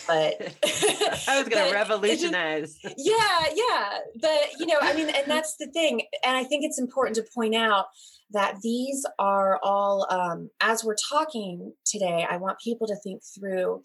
but 0.07 0.53
I 1.27 1.39
was 1.39 1.49
going 1.49 1.67
to 1.67 1.73
revolutionize. 1.73 2.77
Just, 2.77 2.95
yeah, 2.97 3.45
yeah, 3.55 3.97
but 4.21 4.49
you 4.59 4.67
know, 4.67 4.77
I 4.81 4.93
mean, 4.93 5.09
and 5.09 5.25
that's 5.27 5.55
the 5.57 5.67
thing, 5.67 6.01
and 6.23 6.37
I 6.37 6.43
think 6.43 6.63
it's 6.63 6.79
important 6.79 7.15
to 7.15 7.25
point 7.33 7.55
out 7.55 7.87
that 8.31 8.61
these 8.61 9.05
are 9.19 9.59
all 9.63 10.07
um, 10.11 10.49
as 10.61 10.83
we're 10.83 10.95
talking 11.09 11.73
today. 11.85 12.25
I 12.29 12.37
want 12.37 12.59
people 12.59 12.87
to 12.87 12.95
think 12.97 13.21
through 13.23 13.83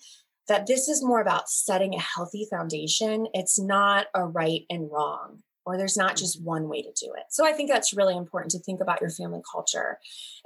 that 0.48 0.66
this 0.66 0.88
is 0.88 1.04
more 1.04 1.20
about 1.20 1.48
setting 1.48 1.94
a 1.94 2.00
healthy 2.00 2.46
foundation. 2.50 3.26
It's 3.34 3.58
not 3.58 4.06
a 4.14 4.24
right 4.24 4.62
and 4.70 4.90
wrong 4.90 5.42
or 5.68 5.76
there's 5.76 5.98
not 5.98 6.16
just 6.16 6.42
one 6.42 6.66
way 6.66 6.80
to 6.80 6.90
do 6.98 7.12
it. 7.14 7.24
So 7.28 7.46
I 7.46 7.52
think 7.52 7.70
that's 7.70 7.92
really 7.92 8.16
important 8.16 8.50
to 8.52 8.58
think 8.58 8.80
about 8.80 9.02
your 9.02 9.10
family 9.10 9.42
culture 9.52 9.98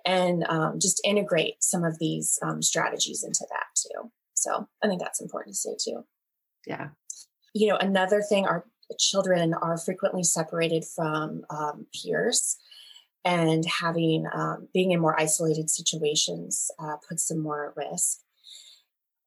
and 0.04 0.44
um, 0.48 0.80
just 0.80 1.00
integrate 1.04 1.62
some 1.62 1.84
of 1.84 2.00
these 2.00 2.40
um, 2.42 2.60
strategies 2.60 3.22
into 3.22 3.46
that 3.48 3.66
too. 3.76 4.10
So 4.34 4.66
I 4.82 4.88
think 4.88 5.00
that's 5.00 5.20
important 5.20 5.54
to 5.54 5.60
say 5.60 5.76
too. 5.80 6.04
Yeah. 6.66 6.88
You 7.54 7.68
know, 7.68 7.76
another 7.76 8.20
thing, 8.20 8.46
our 8.46 8.66
children 8.98 9.54
are 9.54 9.78
frequently 9.78 10.24
separated 10.24 10.84
from 10.84 11.42
um, 11.50 11.86
peers 11.94 12.56
and 13.24 13.64
having 13.64 14.26
um, 14.34 14.66
being 14.74 14.90
in 14.90 14.98
more 14.98 15.18
isolated 15.20 15.70
situations 15.70 16.68
uh, 16.80 16.96
puts 17.08 17.28
them 17.28 17.38
more 17.38 17.68
at 17.68 17.76
risk 17.76 18.18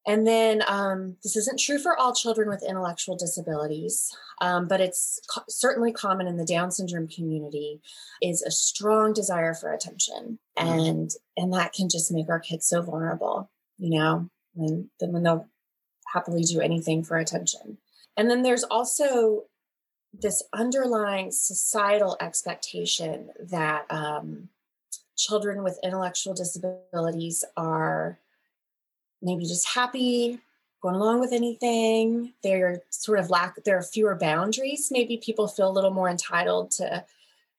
and 0.06 0.26
then 0.26 0.62
um, 0.68 1.16
this 1.22 1.36
isn't 1.36 1.58
true 1.58 1.78
for 1.78 1.96
all 1.96 2.14
children 2.14 2.48
with 2.48 2.62
intellectual 2.62 3.16
disabilities, 3.16 4.14
um, 4.40 4.68
but 4.68 4.80
it's 4.80 5.20
co- 5.28 5.42
certainly 5.48 5.92
common 5.92 6.28
in 6.28 6.36
the 6.36 6.44
Down 6.44 6.70
syndrome 6.70 7.08
community. 7.08 7.80
Is 8.22 8.42
a 8.42 8.50
strong 8.50 9.12
desire 9.12 9.54
for 9.54 9.72
attention, 9.72 10.38
mm-hmm. 10.56 10.68
and 10.68 11.10
and 11.36 11.52
that 11.52 11.72
can 11.72 11.88
just 11.88 12.12
make 12.12 12.28
our 12.28 12.40
kids 12.40 12.68
so 12.68 12.82
vulnerable. 12.82 13.50
You 13.78 13.98
know, 13.98 14.30
when 14.54 14.90
when 15.00 15.22
they'll 15.22 15.48
happily 16.12 16.42
do 16.42 16.60
anything 16.60 17.02
for 17.02 17.16
attention. 17.16 17.78
And 18.16 18.30
then 18.30 18.42
there's 18.42 18.64
also 18.64 19.44
this 20.12 20.42
underlying 20.52 21.30
societal 21.30 22.16
expectation 22.20 23.30
that 23.50 23.84
um, 23.90 24.48
children 25.16 25.62
with 25.62 25.78
intellectual 25.82 26.32
disabilities 26.32 27.44
are 27.56 28.18
maybe 29.26 29.44
just 29.44 29.68
happy, 29.68 30.38
going 30.80 30.94
along 30.94 31.20
with 31.20 31.32
anything. 31.32 32.32
They're 32.42 32.80
sort 32.90 33.18
of 33.18 33.28
lack, 33.28 33.62
there 33.64 33.76
are 33.76 33.82
fewer 33.82 34.14
boundaries. 34.14 34.88
Maybe 34.90 35.18
people 35.18 35.48
feel 35.48 35.68
a 35.68 35.72
little 35.72 35.90
more 35.90 36.08
entitled 36.08 36.70
to 36.72 37.04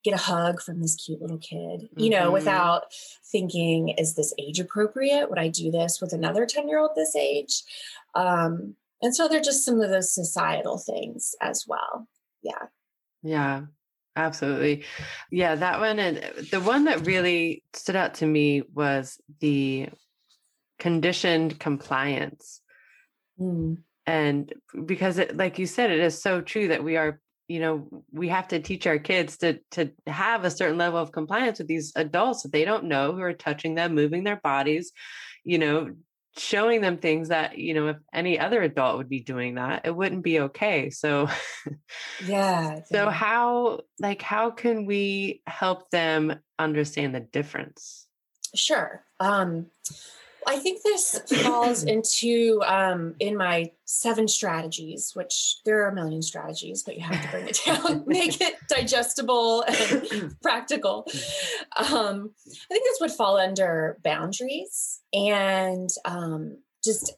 get 0.04 0.14
a 0.14 0.18
hug 0.18 0.62
from 0.62 0.82
this 0.82 0.96
cute 0.96 1.22
little 1.22 1.38
kid, 1.38 1.90
you 1.98 2.10
know, 2.10 2.26
mm-hmm. 2.26 2.34
without 2.34 2.86
thinking, 3.26 3.90
is 3.90 4.16
this 4.16 4.34
age 4.40 4.60
appropriate? 4.60 5.30
Would 5.30 5.40
I 5.40 5.50
do 5.50 5.70
this 5.70 6.00
with 6.00 6.14
another 6.14 6.46
10 6.46 6.70
year 6.70 6.80
old 6.80 6.92
this 6.96 7.16
age? 7.16 7.64
Um, 8.16 8.76
and 9.02 9.16
so 9.16 9.28
they're 9.28 9.42
just 9.42 9.66
some 9.66 9.82
of 9.82 9.90
those 9.90 10.14
societal 10.14 10.78
things 10.78 11.36
as 11.42 11.66
well. 11.68 12.08
Yeah. 12.42 12.68
Yeah, 13.22 13.64
absolutely. 14.16 14.86
Yeah, 15.32 15.56
that 15.56 15.80
one. 15.80 16.00
And 16.00 16.18
the 16.52 16.62
one 16.62 16.86
that 16.86 17.06
really 17.06 17.64
stood 17.74 17.96
out 17.96 18.14
to 18.16 18.26
me 18.26 18.64
was 18.74 19.20
the 19.42 19.90
conditioned 20.80 21.60
compliance. 21.60 22.62
Mm. 23.40 23.80
And 24.06 24.54
because 24.86 25.18
it, 25.18 25.36
like 25.36 25.60
you 25.60 25.66
said, 25.66 25.92
it 25.92 26.00
is 26.00 26.22
so 26.22 26.42
true 26.42 26.70
that 26.70 26.84
we 26.84 26.98
are 26.98 27.20
you 27.48 27.60
know 27.60 27.88
we 28.12 28.28
have 28.28 28.48
to 28.50 28.60
teach 28.60 28.86
our 28.88 29.00
kids 29.00 29.38
to 29.38 29.60
to 29.72 29.92
have 30.06 30.44
a 30.44 30.52
certain 30.52 30.78
level 30.78 31.00
of 31.00 31.12
compliance 31.12 31.60
with 31.60 31.68
these 31.68 31.94
adults 31.96 32.44
that 32.44 32.52
they 32.52 32.66
don't 32.66 32.86
know 32.86 33.14
who 33.14 33.22
are 33.22 33.34
touching 33.34 33.76
them 33.76 33.96
moving 33.96 34.24
their 34.24 34.40
bodies 34.44 34.92
you 35.44 35.58
know 35.58 35.90
showing 36.38 36.82
them 36.82 36.98
things 36.98 37.30
that 37.30 37.58
you 37.58 37.74
know 37.74 37.88
if 37.88 37.98
any 38.14 38.38
other 38.40 38.62
adult 38.62 38.98
would 38.98 39.10
be 39.10 39.22
doing 39.22 39.56
that 39.56 39.86
it 39.86 39.96
wouldn't 39.96 40.24
be 40.24 40.42
okay 40.42 40.90
so 40.90 41.28
yeah 42.26 42.82
so 42.92 43.10
how 43.10 43.80
like 44.00 44.22
how 44.22 44.52
can 44.52 44.86
we 44.86 45.42
help 45.48 45.90
them 45.90 46.38
understand 46.60 47.16
the 47.16 47.20
difference 47.20 48.08
sure 48.54 49.04
um 49.20 49.66
I 50.48 50.60
think 50.60 50.82
this 50.82 51.20
falls 51.44 51.84
into 51.84 52.62
um, 52.66 53.16
in 53.20 53.36
my 53.36 53.72
seven 53.84 54.30
strategies, 54.30 55.12
which 55.14 55.58
there 55.66 55.84
are 55.84 55.90
a 55.90 55.94
million 55.94 56.22
strategies, 56.22 56.84
but 56.84 56.96
you 56.96 57.04
have 57.04 57.22
to 57.22 57.30
bring 57.30 57.48
it 57.48 57.60
down, 57.66 58.04
make 58.08 58.40
it 58.40 58.56
digestible 58.70 59.64
and 59.64 60.40
practical. 60.42 61.06
Um, 61.76 62.32
I 62.48 62.68
think 62.70 62.86
this 62.86 63.00
would 63.02 63.12
fall 63.12 63.38
under 63.38 63.98
boundaries 64.06 65.02
and 65.12 65.90
um, 66.06 66.60
just 66.82 67.14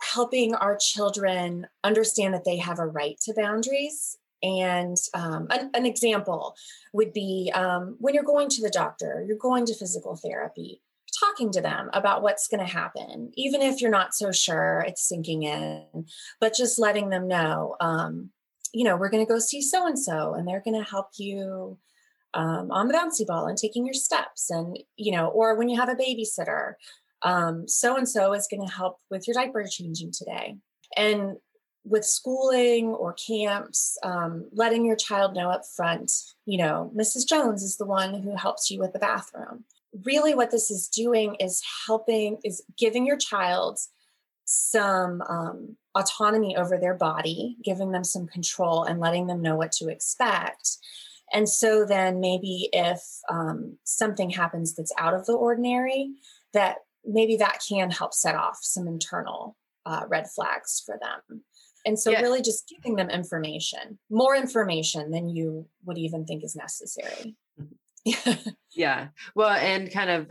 helping 0.00 0.54
our 0.54 0.76
children 0.76 1.66
understand 1.82 2.34
that 2.34 2.44
they 2.44 2.58
have 2.58 2.78
a 2.78 2.86
right 2.86 3.18
to 3.22 3.34
boundaries. 3.34 4.16
And 4.44 4.96
um, 5.14 5.48
an, 5.50 5.70
an, 5.74 5.86
example 5.86 6.54
would 6.92 7.14
be 7.14 7.50
um, 7.54 7.96
when 7.98 8.14
you're 8.14 8.22
going 8.22 8.50
to 8.50 8.62
the 8.62 8.68
doctor, 8.68 9.24
you're 9.26 9.38
going 9.38 9.64
to 9.66 9.74
physical 9.74 10.16
therapy 10.16 10.82
talking 11.18 11.52
to 11.52 11.60
them 11.60 11.90
about 11.92 12.22
what's 12.22 12.48
going 12.48 12.64
to 12.64 12.72
happen, 12.72 13.30
even 13.34 13.62
if 13.62 13.80
you're 13.80 13.90
not 13.90 14.14
so 14.14 14.32
sure 14.32 14.84
it's 14.86 15.08
sinking 15.08 15.42
in, 15.42 16.06
but 16.40 16.54
just 16.54 16.78
letting 16.78 17.10
them 17.10 17.28
know, 17.28 17.76
um, 17.80 18.30
you 18.72 18.84
know, 18.84 18.96
we're 18.96 19.10
going 19.10 19.24
to 19.24 19.32
go 19.32 19.38
see 19.38 19.62
so 19.62 19.86
and 19.86 19.98
so, 19.98 20.34
and 20.34 20.46
they're 20.46 20.62
going 20.64 20.80
to 20.80 20.88
help 20.88 21.08
you 21.16 21.78
um, 22.34 22.70
on 22.70 22.88
the 22.88 22.94
bouncy 22.94 23.26
ball 23.26 23.46
and 23.46 23.56
taking 23.56 23.86
your 23.86 23.94
steps. 23.94 24.50
And, 24.50 24.78
you 24.96 25.12
know, 25.12 25.28
or 25.28 25.54
when 25.54 25.68
you 25.68 25.78
have 25.78 25.88
a 25.88 25.94
babysitter, 25.94 26.74
so 27.66 27.96
and 27.96 28.08
so 28.08 28.32
is 28.34 28.48
going 28.48 28.66
to 28.66 28.74
help 28.74 28.98
with 29.10 29.26
your 29.26 29.34
diaper 29.34 29.64
changing 29.70 30.12
today. 30.12 30.56
And 30.96 31.36
with 31.84 32.04
schooling 32.04 32.86
or 32.88 33.14
camps, 33.14 33.98
um, 34.02 34.48
letting 34.52 34.84
your 34.84 34.96
child 34.96 35.34
know 35.34 35.50
up 35.50 35.62
front, 35.76 36.10
you 36.46 36.58
know, 36.58 36.90
Mrs. 36.96 37.28
Jones 37.28 37.62
is 37.62 37.76
the 37.76 37.84
one 37.84 38.22
who 38.22 38.36
helps 38.36 38.70
you 38.70 38.80
with 38.80 38.92
the 38.92 38.98
bathroom 38.98 39.64
really 40.02 40.34
what 40.34 40.50
this 40.50 40.70
is 40.70 40.88
doing 40.88 41.36
is 41.36 41.62
helping 41.86 42.38
is 42.44 42.62
giving 42.76 43.06
your 43.06 43.16
child 43.16 43.78
some 44.44 45.22
um, 45.22 45.76
autonomy 45.94 46.56
over 46.56 46.76
their 46.76 46.94
body 46.94 47.56
giving 47.64 47.92
them 47.92 48.04
some 48.04 48.26
control 48.26 48.84
and 48.84 49.00
letting 49.00 49.26
them 49.26 49.40
know 49.40 49.56
what 49.56 49.72
to 49.72 49.88
expect. 49.88 50.76
And 51.32 51.48
so 51.48 51.84
then 51.86 52.20
maybe 52.20 52.68
if 52.72 53.00
um, 53.30 53.78
something 53.84 54.30
happens 54.30 54.74
that's 54.74 54.92
out 54.98 55.14
of 55.14 55.26
the 55.26 55.32
ordinary 55.32 56.12
that 56.52 56.78
maybe 57.04 57.36
that 57.36 57.62
can 57.66 57.90
help 57.90 58.12
set 58.12 58.34
off 58.34 58.58
some 58.60 58.86
internal 58.86 59.56
uh, 59.86 60.04
red 60.08 60.28
flags 60.28 60.82
for 60.84 60.98
them. 61.00 61.42
And 61.86 61.98
so 61.98 62.10
yeah. 62.10 62.20
really 62.20 62.42
just 62.42 62.68
giving 62.68 62.96
them 62.96 63.10
information 63.10 63.98
more 64.10 64.34
information 64.36 65.10
than 65.10 65.28
you 65.28 65.66
would 65.84 65.98
even 65.98 66.24
think 66.24 66.44
is 66.44 66.56
necessary 66.56 67.36
yeah 68.74 69.08
well 69.34 69.50
and 69.50 69.90
kind 69.90 70.10
of 70.10 70.30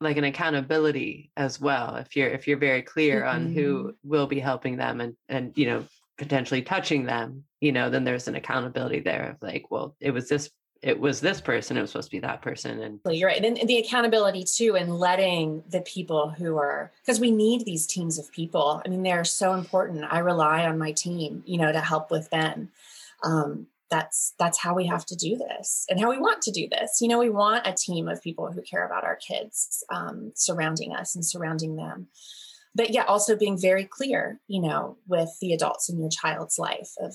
like 0.00 0.16
an 0.16 0.24
accountability 0.24 1.30
as 1.36 1.60
well 1.60 1.96
if 1.96 2.16
you're 2.16 2.28
if 2.28 2.48
you're 2.48 2.56
very 2.56 2.82
clear 2.82 3.22
mm-hmm. 3.22 3.36
on 3.36 3.52
who 3.52 3.94
will 4.02 4.26
be 4.26 4.40
helping 4.40 4.76
them 4.76 5.00
and 5.00 5.14
and 5.28 5.52
you 5.56 5.66
know 5.66 5.84
potentially 6.16 6.62
touching 6.62 7.04
them 7.04 7.44
you 7.60 7.72
know 7.72 7.90
then 7.90 8.04
there's 8.04 8.28
an 8.28 8.36
accountability 8.36 9.00
there 9.00 9.30
of 9.30 9.42
like 9.42 9.70
well 9.70 9.94
it 10.00 10.12
was 10.12 10.28
this 10.28 10.50
it 10.82 10.98
was 10.98 11.20
this 11.20 11.40
person 11.40 11.76
it 11.76 11.80
was 11.80 11.90
supposed 11.90 12.08
to 12.10 12.16
be 12.16 12.20
that 12.20 12.42
person 12.42 12.82
and 12.82 13.00
well, 13.04 13.14
you're 13.14 13.28
right 13.28 13.44
and 13.44 13.56
the 13.68 13.78
accountability 13.78 14.44
too 14.44 14.76
and 14.76 14.98
letting 14.98 15.62
the 15.70 15.80
people 15.80 16.30
who 16.30 16.56
are 16.56 16.92
because 17.02 17.18
we 17.18 17.30
need 17.30 17.64
these 17.64 17.86
teams 17.86 18.18
of 18.18 18.30
people 18.32 18.80
i 18.84 18.88
mean 18.88 19.02
they're 19.02 19.24
so 19.24 19.54
important 19.54 20.04
i 20.10 20.18
rely 20.18 20.64
on 20.64 20.78
my 20.78 20.92
team 20.92 21.42
you 21.46 21.58
know 21.58 21.72
to 21.72 21.80
help 21.80 22.10
with 22.10 22.30
them 22.30 22.70
um, 23.24 23.66
that's 23.94 24.34
that's 24.40 24.58
how 24.58 24.74
we 24.74 24.86
have 24.86 25.06
to 25.06 25.14
do 25.14 25.36
this 25.36 25.86
and 25.88 26.00
how 26.00 26.10
we 26.10 26.18
want 26.18 26.42
to 26.42 26.50
do 26.50 26.68
this. 26.68 26.98
You 27.00 27.08
know 27.08 27.18
we 27.18 27.30
want 27.30 27.66
a 27.66 27.72
team 27.72 28.08
of 28.08 28.22
people 28.22 28.50
who 28.50 28.60
care 28.62 28.84
about 28.84 29.04
our 29.04 29.16
kids 29.16 29.84
um, 29.92 30.32
surrounding 30.34 30.92
us 30.92 31.14
and 31.14 31.24
surrounding 31.24 31.76
them. 31.76 32.08
But 32.74 32.90
yeah 32.90 33.04
also 33.04 33.36
being 33.36 33.56
very 33.56 33.84
clear 33.84 34.40
you 34.48 34.60
know 34.60 34.98
with 35.06 35.30
the 35.40 35.52
adults 35.52 35.88
in 35.88 36.00
your 36.00 36.10
child's 36.10 36.58
life 36.58 36.90
of 37.00 37.14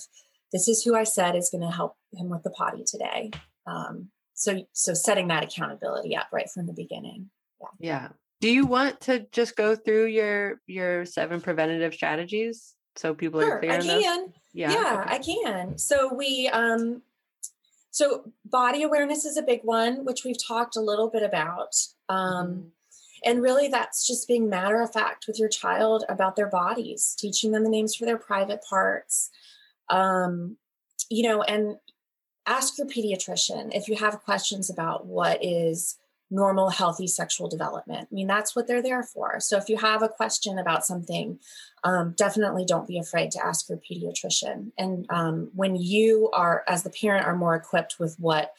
this 0.54 0.68
is 0.68 0.82
who 0.82 0.96
i 0.96 1.04
said 1.04 1.36
is 1.36 1.50
going 1.52 1.62
to 1.62 1.76
help 1.76 1.96
him 2.13 2.30
with 2.30 2.44
the 2.44 2.50
potty 2.50 2.84
today. 2.86 3.32
Um, 3.68 4.10
so 4.34 4.63
so 4.72 4.94
setting 4.94 5.28
that 5.28 5.44
accountability 5.44 6.15
up 6.15 6.30
right 6.32 6.50
from 6.50 6.65
the 6.65 6.74
beginning. 6.74 7.30
Yeah. 7.62 7.68
Yeah. 7.80 8.08
Do 8.39 8.50
you 8.50 8.65
want 8.65 9.02
to 9.02 9.28
just 9.34 9.58
go 9.58 9.76
through 9.76 10.06
your 10.06 10.62
your 10.65 11.06
seven 11.06 11.42
preventative 11.42 11.94
strategies 11.94 12.74
so 12.96 13.13
people 13.13 13.42
sure, 13.42 13.58
are 13.58 13.60
clear 13.60 13.74
I 13.74 13.82
can. 13.82 14.34
Yeah, 14.53 14.71
yeah 14.71 15.01
okay. 15.01 15.15
I 15.15 15.19
can. 15.19 15.77
So 15.77 16.13
we 16.13 16.47
um 16.49 17.01
so 17.91 18.31
body 18.45 18.83
awareness 18.83 19.25
is 19.25 19.38
a 19.38 19.41
big 19.41 19.62
one, 19.63 20.05
which 20.05 20.23
we've 20.23 20.43
talked 20.43 20.75
a 20.75 20.81
little 20.81 21.09
bit 21.09 21.23
about. 21.23 21.75
Um 22.07 22.47
mm-hmm. 22.47 22.67
and 23.25 23.41
really 23.41 23.67
that's 23.67 24.07
just 24.07 24.27
being 24.27 24.49
matter 24.49 24.81
of 24.81 24.93
fact 24.93 25.27
with 25.27 25.39
your 25.39 25.49
child 25.49 26.03
about 26.09 26.35
their 26.35 26.49
bodies, 26.49 27.15
teaching 27.17 27.51
them 27.51 27.63
the 27.63 27.69
names 27.69 27.95
for 27.95 28.05
their 28.05 28.17
private 28.17 28.62
parts. 28.67 29.29
Um 29.89 30.57
you 31.09 31.23
know, 31.23 31.41
and 31.41 31.77
ask 32.45 32.77
your 32.77 32.88
pediatrician 32.88 33.75
if 33.75 33.88
you 33.88 33.95
have 33.95 34.23
questions 34.23 34.69
about 34.69 35.05
what 35.05 35.43
is 35.43 35.97
normal, 36.32 36.70
healthy 36.70 37.08
sexual 37.08 37.48
development. 37.48 38.08
I 38.12 38.13
mean, 38.13 38.28
that's 38.28 38.56
what 38.56 38.68
they're 38.68 38.84
there 38.84 39.04
for. 39.04 39.39
So 39.39 39.58
if 39.58 39.68
you 39.68 39.78
have 39.78 40.04
a 40.04 40.10
question 40.10 40.60
about 40.60 40.86
something, 40.86 41.39
um, 41.84 42.13
definitely 42.15 42.65
don't 42.65 42.88
be 42.88 43.00
afraid 43.00 43.32
to 43.32 43.46
ask 43.46 43.68
your 43.68 43.80
pediatrician. 43.80 44.72
And 44.78 45.06
um, 45.10 45.50
when 45.56 45.76
you 45.76 46.30
are, 46.34 46.63
as 46.68 46.84
the 46.84 46.92
parent, 46.92 47.26
are 47.26 47.36
more 47.36 47.56
equipped 47.56 48.00
with 48.00 48.15
what 48.20 48.54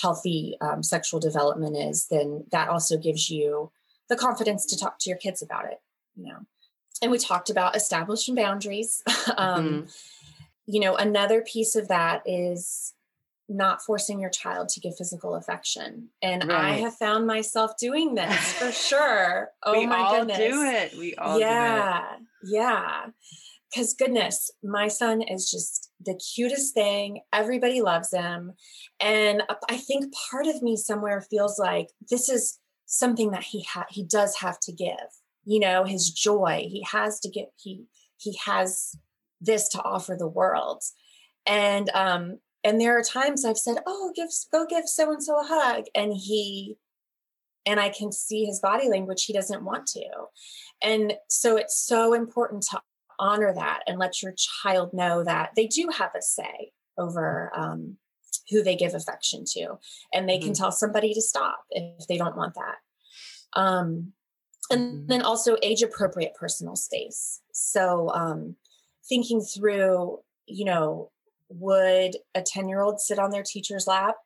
healthy 0.00 0.56
um, 0.60 0.82
sexual 0.82 1.20
development 1.20 1.76
is, 1.76 2.08
then 2.08 2.44
that 2.52 2.68
also 2.68 2.98
gives 2.98 3.30
you 3.30 3.70
the 4.08 4.16
confidence 4.16 4.66
to 4.66 4.78
talk 4.78 4.98
to 4.98 5.08
your 5.08 5.18
kids 5.18 5.40
about 5.40 5.64
it. 5.66 5.80
You 6.16 6.26
know, 6.26 6.38
and 7.00 7.10
we 7.10 7.18
talked 7.18 7.50
about 7.50 7.76
establishing 7.76 8.34
boundaries. 8.34 9.02
Um, 9.36 9.64
mm-hmm. 9.64 9.86
You 10.66 10.80
know, 10.80 10.96
another 10.96 11.40
piece 11.40 11.76
of 11.76 11.88
that 11.88 12.22
is 12.26 12.92
not 13.48 13.82
forcing 13.82 14.20
your 14.20 14.30
child 14.30 14.68
to 14.70 14.80
give 14.80 14.96
physical 14.96 15.34
affection. 15.34 16.08
And 16.22 16.44
right. 16.48 16.72
I 16.72 16.72
have 16.76 16.94
found 16.96 17.26
myself 17.26 17.76
doing 17.78 18.14
this 18.14 18.52
for 18.54 18.72
sure. 18.72 19.50
Oh 19.62 19.78
we 19.78 19.86
my 19.86 19.96
all 19.96 20.18
goodness. 20.18 20.38
do 20.38 20.62
it. 20.62 20.94
We 20.98 21.14
all 21.16 21.38
yeah, 21.38 22.16
Yeah. 22.42 23.06
Cause 23.74 23.92
goodness, 23.92 24.52
my 24.62 24.86
son 24.86 25.20
is 25.20 25.50
just 25.50 25.90
the 26.00 26.14
cutest 26.14 26.74
thing. 26.74 27.20
Everybody 27.32 27.82
loves 27.82 28.12
him. 28.12 28.52
And 29.00 29.42
I 29.68 29.76
think 29.76 30.14
part 30.30 30.46
of 30.46 30.62
me 30.62 30.76
somewhere 30.76 31.20
feels 31.20 31.58
like 31.58 31.88
this 32.08 32.28
is 32.28 32.60
something 32.86 33.32
that 33.32 33.42
he 33.42 33.64
ha- 33.64 33.86
he 33.90 34.04
does 34.04 34.36
have 34.36 34.60
to 34.60 34.72
give. 34.72 34.94
You 35.44 35.60
know, 35.60 35.84
his 35.84 36.10
joy. 36.10 36.66
He 36.70 36.86
has 36.90 37.20
to 37.20 37.28
get 37.28 37.50
he 37.56 37.84
he 38.16 38.38
has 38.44 38.94
this 39.40 39.68
to 39.70 39.82
offer 39.82 40.16
the 40.16 40.28
world. 40.28 40.82
And 41.44 41.90
um 41.90 42.38
and 42.64 42.80
there 42.80 42.98
are 42.98 43.02
times 43.02 43.44
I've 43.44 43.58
said, 43.58 43.78
"Oh, 43.86 44.12
give 44.14 44.30
go 44.50 44.66
give 44.66 44.86
so 44.86 45.12
and 45.12 45.22
so 45.22 45.38
a 45.40 45.44
hug," 45.44 45.84
and 45.94 46.12
he 46.14 46.76
and 47.66 47.78
I 47.78 47.90
can 47.90 48.12
see 48.12 48.44
his 48.44 48.60
body 48.60 48.88
language 48.88 49.24
he 49.24 49.32
doesn't 49.32 49.64
want 49.64 49.86
to. 49.88 50.04
And 50.82 51.14
so 51.28 51.56
it's 51.56 51.78
so 51.78 52.12
important 52.12 52.62
to 52.70 52.80
honor 53.18 53.54
that 53.54 53.80
and 53.86 53.98
let 53.98 54.22
your 54.22 54.34
child 54.36 54.92
know 54.92 55.24
that 55.24 55.50
they 55.56 55.66
do 55.66 55.88
have 55.96 56.10
a 56.16 56.20
say 56.20 56.72
over 56.98 57.50
um, 57.56 57.96
who 58.50 58.62
they 58.62 58.76
give 58.76 58.94
affection 58.94 59.44
to, 59.52 59.78
and 60.12 60.28
they 60.28 60.36
mm-hmm. 60.38 60.46
can 60.46 60.54
tell 60.54 60.72
somebody 60.72 61.14
to 61.14 61.22
stop 61.22 61.60
if 61.70 62.06
they 62.06 62.18
don't 62.18 62.36
want 62.36 62.54
that. 62.54 63.58
Um, 63.58 64.12
and 64.70 64.80
mm-hmm. 64.80 65.06
then 65.06 65.22
also 65.22 65.56
age 65.62 65.82
appropriate 65.82 66.34
personal 66.34 66.76
space 66.76 67.40
so 67.52 68.10
um, 68.10 68.56
thinking 69.08 69.40
through 69.40 70.18
you 70.46 70.64
know 70.64 71.10
would 71.58 72.16
a 72.34 72.42
10 72.42 72.68
year 72.68 72.80
old 72.80 73.00
sit 73.00 73.18
on 73.18 73.30
their 73.30 73.42
teacher's 73.42 73.86
lap? 73.86 74.16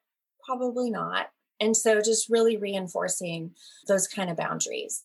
Probably 0.45 0.91
not. 0.91 1.29
And 1.61 1.77
so 1.77 2.01
just 2.01 2.29
really 2.29 2.57
reinforcing 2.57 3.53
those 3.87 4.07
kind 4.07 4.31
of 4.31 4.37
boundaries 4.37 5.05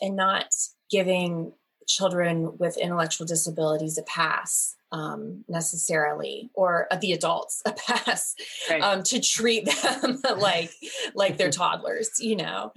and 0.00 0.16
not 0.16 0.46
giving 0.90 1.52
children 1.86 2.56
with 2.58 2.78
intellectual 2.78 3.26
disabilities 3.26 3.98
a 3.98 4.02
pass 4.02 4.76
um, 4.92 5.44
necessarily 5.48 6.50
or 6.54 6.88
uh, 6.90 6.96
the 6.96 7.12
adults 7.12 7.62
a 7.66 7.72
pass 7.72 8.34
right. 8.68 8.82
um, 8.82 9.02
to 9.04 9.20
treat 9.20 9.66
them 9.66 10.20
like 10.38 10.72
like 11.14 11.36
they're 11.36 11.50
toddlers 11.50 12.10
you 12.18 12.36
know? 12.36 12.72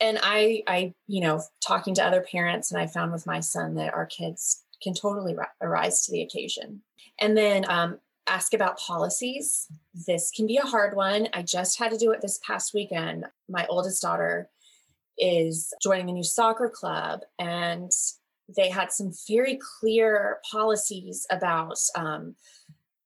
And 0.00 0.18
i 0.22 0.62
i 0.66 0.92
you 1.06 1.22
know 1.22 1.42
talking 1.66 1.94
to 1.94 2.04
other 2.04 2.20
parents 2.20 2.70
and 2.70 2.80
i 2.80 2.86
found 2.86 3.12
with 3.12 3.26
my 3.26 3.40
son 3.40 3.74
that 3.76 3.94
our 3.94 4.06
kids 4.06 4.66
can 4.82 4.94
totally 4.94 5.34
ri- 5.34 5.68
rise 5.68 6.04
to 6.06 6.12
the 6.12 6.22
occasion. 6.22 6.82
And 7.20 7.36
then 7.36 7.64
um, 7.68 7.98
ask 8.26 8.54
about 8.54 8.78
policies. 8.78 9.68
This 10.06 10.30
can 10.30 10.46
be 10.46 10.56
a 10.56 10.62
hard 10.62 10.96
one. 10.96 11.28
I 11.32 11.42
just 11.42 11.78
had 11.78 11.92
to 11.92 11.98
do 11.98 12.12
it 12.12 12.20
this 12.20 12.38
past 12.46 12.74
weekend. 12.74 13.26
My 13.48 13.66
oldest 13.68 14.02
daughter 14.02 14.48
is 15.18 15.72
joining 15.82 16.10
a 16.10 16.12
new 16.12 16.24
soccer 16.24 16.68
club 16.68 17.20
and 17.38 17.90
they 18.54 18.68
had 18.68 18.92
some 18.92 19.12
very 19.28 19.58
clear 19.80 20.38
policies 20.50 21.26
about 21.30 21.78
um, 21.96 22.36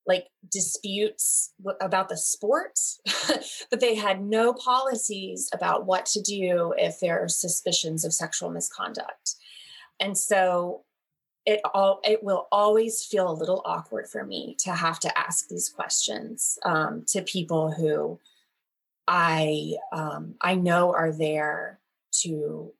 like 0.06 0.26
disputes 0.50 1.52
about 1.80 2.08
the 2.08 2.16
sport, 2.16 2.78
but 3.70 3.80
they 3.80 3.94
had 3.94 4.20
no 4.20 4.52
policies 4.52 5.48
about 5.54 5.86
what 5.86 6.04
to 6.06 6.20
do 6.20 6.74
if 6.76 7.00
there 7.00 7.22
are 7.22 7.28
suspicions 7.28 8.04
of 8.04 8.12
sexual 8.12 8.50
misconduct. 8.50 9.36
And 10.00 10.16
so 10.16 10.84
it 11.46 11.60
all 11.72 12.00
it 12.04 12.22
will 12.22 12.48
always 12.52 13.04
feel 13.04 13.30
a 13.30 13.32
little 13.32 13.62
awkward 13.64 14.08
for 14.08 14.24
me 14.24 14.56
to 14.60 14.72
have 14.72 15.00
to 15.00 15.18
ask 15.18 15.48
these 15.48 15.68
questions 15.68 16.58
um, 16.64 17.04
to 17.08 17.22
people 17.22 17.72
who 17.72 18.18
I 19.08 19.74
um, 19.92 20.34
I 20.40 20.54
know 20.54 20.92
are 20.94 21.12
there 21.12 21.80
to 22.22 22.72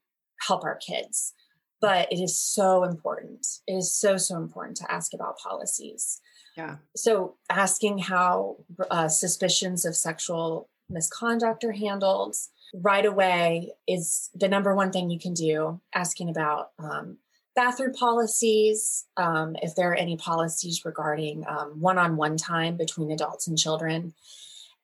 help 0.46 0.64
our 0.64 0.76
kids 0.76 1.34
but 1.80 2.12
it 2.12 2.20
is 2.20 2.36
so 2.36 2.84
important. 2.84 3.46
It 3.66 3.72
is 3.72 3.94
so, 3.94 4.16
so 4.16 4.36
important 4.36 4.76
to 4.78 4.92
ask 4.92 5.14
about 5.14 5.38
policies. 5.38 6.20
Yeah. 6.56 6.76
So 6.94 7.36
asking 7.48 7.98
how 7.98 8.56
uh, 8.90 9.08
suspicions 9.08 9.84
of 9.84 9.96
sexual 9.96 10.68
misconduct 10.90 11.64
are 11.64 11.72
handled 11.72 12.36
right 12.74 13.06
away 13.06 13.72
is 13.88 14.30
the 14.34 14.48
number 14.48 14.74
one 14.74 14.92
thing 14.92 15.10
you 15.10 15.18
can 15.18 15.32
do. 15.32 15.80
Asking 15.94 16.28
about 16.28 16.72
um, 16.78 17.18
bathroom 17.54 17.92
policies, 17.92 19.06
um, 19.16 19.56
if 19.62 19.74
there 19.74 19.90
are 19.90 19.94
any 19.94 20.16
policies 20.16 20.84
regarding 20.84 21.42
one 21.74 21.98
on 21.98 22.16
one 22.16 22.36
time 22.36 22.76
between 22.76 23.10
adults 23.10 23.48
and 23.48 23.58
children. 23.58 24.14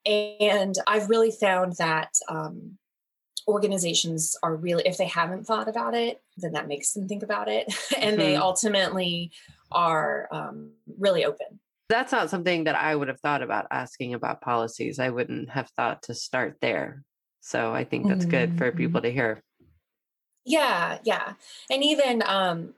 And 0.04 0.74
I've 0.86 1.08
really 1.08 1.30
found 1.30 1.74
that 1.78 2.12
um, 2.28 2.78
organizations 3.48 4.36
are 4.42 4.56
really 4.56 4.82
if 4.86 4.96
they 4.96 5.06
haven't 5.06 5.44
thought 5.44 5.68
about 5.68 5.94
it 5.94 6.20
then 6.36 6.52
that 6.52 6.66
makes 6.66 6.92
them 6.92 7.06
think 7.06 7.22
about 7.22 7.48
it 7.48 7.66
and 7.98 8.12
mm-hmm. 8.12 8.18
they 8.18 8.36
ultimately 8.36 9.30
are 9.70 10.28
um, 10.32 10.72
really 10.98 11.24
open 11.24 11.60
that's 11.88 12.12
not 12.12 12.28
something 12.28 12.64
that 12.64 12.74
i 12.74 12.94
would 12.94 13.08
have 13.08 13.20
thought 13.20 13.42
about 13.42 13.66
asking 13.70 14.14
about 14.14 14.40
policies 14.40 14.98
i 14.98 15.10
wouldn't 15.10 15.48
have 15.48 15.68
thought 15.70 16.02
to 16.02 16.14
start 16.14 16.56
there 16.60 17.04
so 17.40 17.72
i 17.72 17.84
think 17.84 18.08
that's 18.08 18.24
mm-hmm. 18.24 18.30
good 18.30 18.58
for 18.58 18.72
people 18.72 19.00
mm-hmm. 19.00 19.06
to 19.08 19.12
hear 19.12 19.42
yeah 20.46 20.98
yeah 21.04 21.32
and 21.70 21.82
even 21.82 22.22
um, 22.24 22.74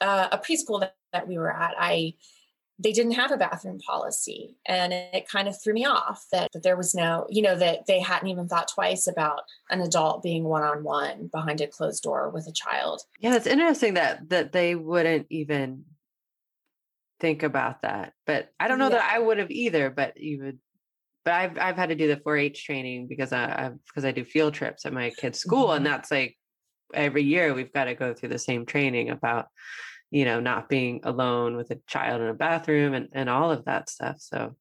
uh, 0.00 0.28
a 0.30 0.38
preschool 0.38 0.80
that, 0.80 0.94
that 1.12 1.26
we 1.26 1.38
were 1.38 1.52
at 1.52 1.74
i 1.78 2.14
they 2.78 2.92
didn't 2.92 3.12
have 3.12 3.32
a 3.32 3.38
bathroom 3.38 3.78
policy 3.78 4.54
and 4.66 4.92
it 4.92 5.26
kind 5.26 5.48
of 5.48 5.60
threw 5.60 5.72
me 5.72 5.86
off 5.86 6.26
that, 6.30 6.52
that 6.52 6.62
there 6.62 6.76
was 6.76 6.94
no 6.94 7.26
you 7.30 7.40
know 7.40 7.56
that 7.56 7.86
they 7.86 8.00
hadn't 8.00 8.28
even 8.28 8.46
thought 8.46 8.68
twice 8.68 9.06
about 9.06 9.40
an 9.70 9.80
adult 9.80 10.22
being 10.22 10.44
one-on-one 10.44 11.28
behind 11.28 11.60
a 11.60 11.66
closed 11.66 12.02
door 12.02 12.28
with 12.30 12.46
a 12.46 12.52
child 12.52 13.02
yeah 13.18 13.34
it's 13.34 13.46
interesting 13.46 13.94
that 13.94 14.28
that 14.28 14.52
they 14.52 14.74
wouldn't 14.74 15.26
even 15.30 15.84
think 17.18 17.42
about 17.42 17.80
that 17.80 18.12
but 18.26 18.50
i 18.60 18.68
don't 18.68 18.78
know 18.78 18.90
yeah. 18.90 18.96
that 18.96 19.10
i 19.14 19.18
would 19.18 19.38
have 19.38 19.50
either 19.50 19.88
but 19.88 20.20
you 20.20 20.42
would 20.42 20.58
but 21.24 21.34
I've 21.34 21.58
I've 21.58 21.76
had 21.76 21.88
to 21.88 21.96
do 21.96 22.06
the 22.06 22.18
4-H 22.18 22.64
training 22.64 23.08
because 23.08 23.32
I 23.32 23.72
because 23.88 24.04
I 24.04 24.12
do 24.12 24.24
field 24.24 24.54
trips 24.54 24.86
at 24.86 24.92
my 24.92 25.10
kids' 25.10 25.40
school, 25.40 25.66
mm-hmm. 25.66 25.78
and 25.78 25.86
that's 25.86 26.12
like 26.12 26.36
every 26.94 27.22
year 27.22 27.54
we've 27.54 27.72
got 27.72 27.84
to 27.84 27.94
go 27.94 28.14
through 28.14 28.30
the 28.30 28.38
same 28.38 28.66
training 28.66 29.10
about 29.10 29.48
you 30.10 30.24
know, 30.24 30.40
not 30.40 30.68
being 30.68 31.00
alone 31.02 31.56
with 31.56 31.70
a 31.70 31.80
child 31.86 32.20
in 32.20 32.28
a 32.28 32.34
bathroom 32.34 32.94
and, 32.94 33.08
and 33.12 33.28
all 33.28 33.50
of 33.50 33.64
that 33.64 33.90
stuff. 33.90 34.16
So, 34.18 34.56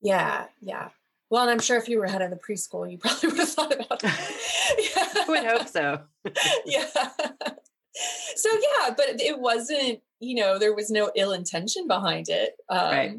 yeah, 0.00 0.46
yeah. 0.60 0.88
Well, 1.30 1.42
and 1.42 1.50
I'm 1.50 1.60
sure 1.60 1.76
if 1.76 1.88
you 1.88 1.98
were 1.98 2.06
head 2.06 2.22
of 2.22 2.30
the 2.30 2.36
preschool, 2.36 2.90
you 2.90 2.98
probably 2.98 3.28
would 3.28 3.38
have 3.38 3.48
thought 3.48 3.74
about 3.74 4.00
that. 4.00 4.30
yeah. 4.78 5.22
I 5.22 5.24
would 5.28 5.44
hope 5.44 5.68
so. 5.68 6.00
yeah. 6.64 6.88
So, 8.36 8.50
yeah, 8.52 8.94
but 8.96 9.20
it 9.20 9.38
wasn't, 9.38 10.00
you 10.20 10.36
know, 10.36 10.58
there 10.58 10.74
was 10.74 10.90
no 10.90 11.10
ill 11.14 11.32
intention 11.32 11.86
behind 11.86 12.28
it. 12.28 12.54
Um, 12.68 12.80
right. 12.80 13.16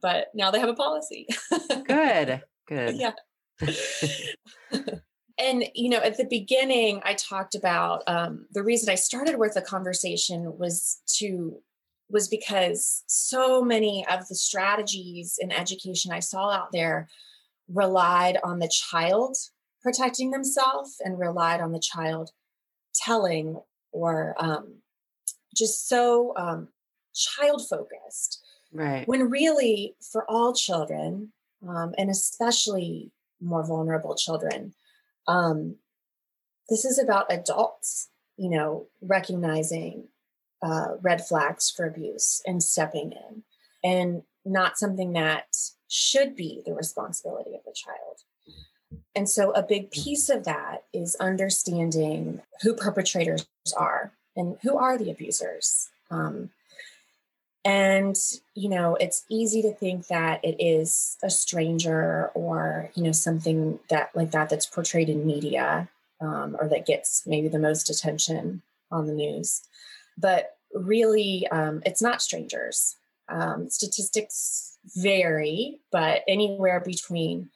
But 0.00 0.26
now 0.34 0.50
they 0.50 0.60
have 0.60 0.68
a 0.68 0.74
policy. 0.74 1.28
good. 1.86 2.42
Good. 2.66 2.96
Yeah 2.96 3.12
and 5.38 5.64
you 5.74 5.88
know 5.88 5.98
at 5.98 6.16
the 6.16 6.24
beginning 6.24 7.00
i 7.04 7.14
talked 7.14 7.54
about 7.54 8.02
um, 8.06 8.46
the 8.52 8.62
reason 8.62 8.90
i 8.90 8.94
started 8.94 9.38
with 9.38 9.54
the 9.54 9.62
conversation 9.62 10.56
was 10.58 11.00
to 11.06 11.60
was 12.10 12.28
because 12.28 13.04
so 13.06 13.62
many 13.62 14.06
of 14.10 14.26
the 14.28 14.34
strategies 14.34 15.38
in 15.40 15.52
education 15.52 16.12
i 16.12 16.20
saw 16.20 16.50
out 16.50 16.72
there 16.72 17.08
relied 17.68 18.38
on 18.42 18.58
the 18.58 18.68
child 18.68 19.36
protecting 19.82 20.30
themselves 20.30 20.96
and 21.04 21.18
relied 21.18 21.60
on 21.60 21.72
the 21.72 21.80
child 21.80 22.30
telling 22.94 23.60
or 23.92 24.34
um, 24.38 24.74
just 25.56 25.88
so 25.88 26.34
um, 26.36 26.68
child 27.14 27.66
focused 27.68 28.42
right. 28.72 29.06
When 29.06 29.30
really 29.30 29.94
for 30.12 30.28
all 30.30 30.52
children 30.52 31.32
um, 31.66 31.94
and 31.96 32.10
especially 32.10 33.12
more 33.40 33.66
vulnerable 33.66 34.14
children 34.14 34.74
um, 35.28 35.76
this 36.68 36.84
is 36.84 36.98
about 36.98 37.32
adults, 37.32 38.08
you 38.36 38.50
know, 38.50 38.86
recognizing 39.00 40.08
uh, 40.62 40.96
red 41.02 41.24
flags 41.24 41.70
for 41.70 41.86
abuse 41.86 42.42
and 42.46 42.62
stepping 42.62 43.12
in, 43.12 43.42
and 43.84 44.22
not 44.44 44.78
something 44.78 45.12
that 45.12 45.54
should 45.88 46.34
be 46.34 46.62
the 46.66 46.74
responsibility 46.74 47.54
of 47.54 47.60
the 47.64 47.74
child. 47.74 49.02
And 49.14 49.28
so, 49.28 49.50
a 49.52 49.62
big 49.62 49.90
piece 49.90 50.28
of 50.28 50.44
that 50.44 50.84
is 50.92 51.16
understanding 51.16 52.40
who 52.62 52.74
perpetrators 52.74 53.46
are 53.76 54.12
and 54.34 54.56
who 54.62 54.76
are 54.76 54.96
the 54.96 55.10
abusers. 55.10 55.88
Um, 56.10 56.50
and 57.64 58.16
you 58.54 58.68
know 58.68 58.96
it's 58.96 59.24
easy 59.28 59.62
to 59.62 59.72
think 59.72 60.06
that 60.06 60.44
it 60.44 60.56
is 60.58 61.16
a 61.22 61.30
stranger 61.30 62.30
or 62.34 62.90
you 62.94 63.02
know 63.02 63.12
something 63.12 63.78
that 63.90 64.10
like 64.14 64.30
that 64.30 64.48
that's 64.48 64.66
portrayed 64.66 65.08
in 65.08 65.26
media 65.26 65.88
um, 66.20 66.56
or 66.60 66.68
that 66.68 66.86
gets 66.86 67.22
maybe 67.26 67.48
the 67.48 67.58
most 67.58 67.90
attention 67.90 68.62
on 68.90 69.06
the 69.06 69.12
news. 69.12 69.62
But 70.16 70.56
really 70.74 71.46
um, 71.48 71.82
it's 71.84 72.02
not 72.02 72.22
strangers. 72.22 72.96
Um, 73.30 73.68
statistics 73.68 74.78
vary 74.96 75.80
but 75.92 76.22
anywhere 76.26 76.80
between 76.80 77.50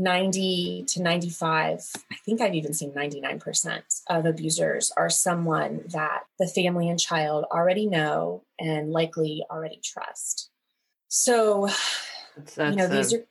90 0.00 0.84
to 0.88 1.02
95, 1.02 1.90
I 2.10 2.14
think 2.24 2.40
I've 2.40 2.54
even 2.54 2.72
seen 2.72 2.92
99% 2.92 3.82
of 4.08 4.24
abusers 4.24 4.90
are 4.96 5.10
someone 5.10 5.82
that 5.88 6.22
the 6.38 6.46
family 6.46 6.88
and 6.88 6.98
child 6.98 7.44
already 7.52 7.86
know 7.86 8.42
and 8.58 8.90
likely 8.90 9.44
already 9.50 9.78
trust. 9.84 10.50
So, 11.08 11.68
that's, 12.34 12.54
that's 12.54 12.70
you 12.70 12.76
know, 12.76 12.88
these 12.88 13.12
are, 13.12 13.24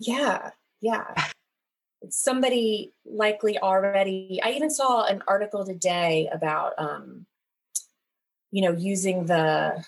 yeah, 0.00 0.50
yeah. 0.80 1.04
Somebody 2.08 2.94
likely 3.04 3.58
already, 3.58 4.40
I 4.42 4.52
even 4.52 4.70
saw 4.70 5.04
an 5.04 5.22
article 5.28 5.66
today 5.66 6.30
about, 6.32 6.72
um, 6.78 7.26
you 8.50 8.62
know, 8.62 8.72
using 8.72 9.26
the, 9.26 9.84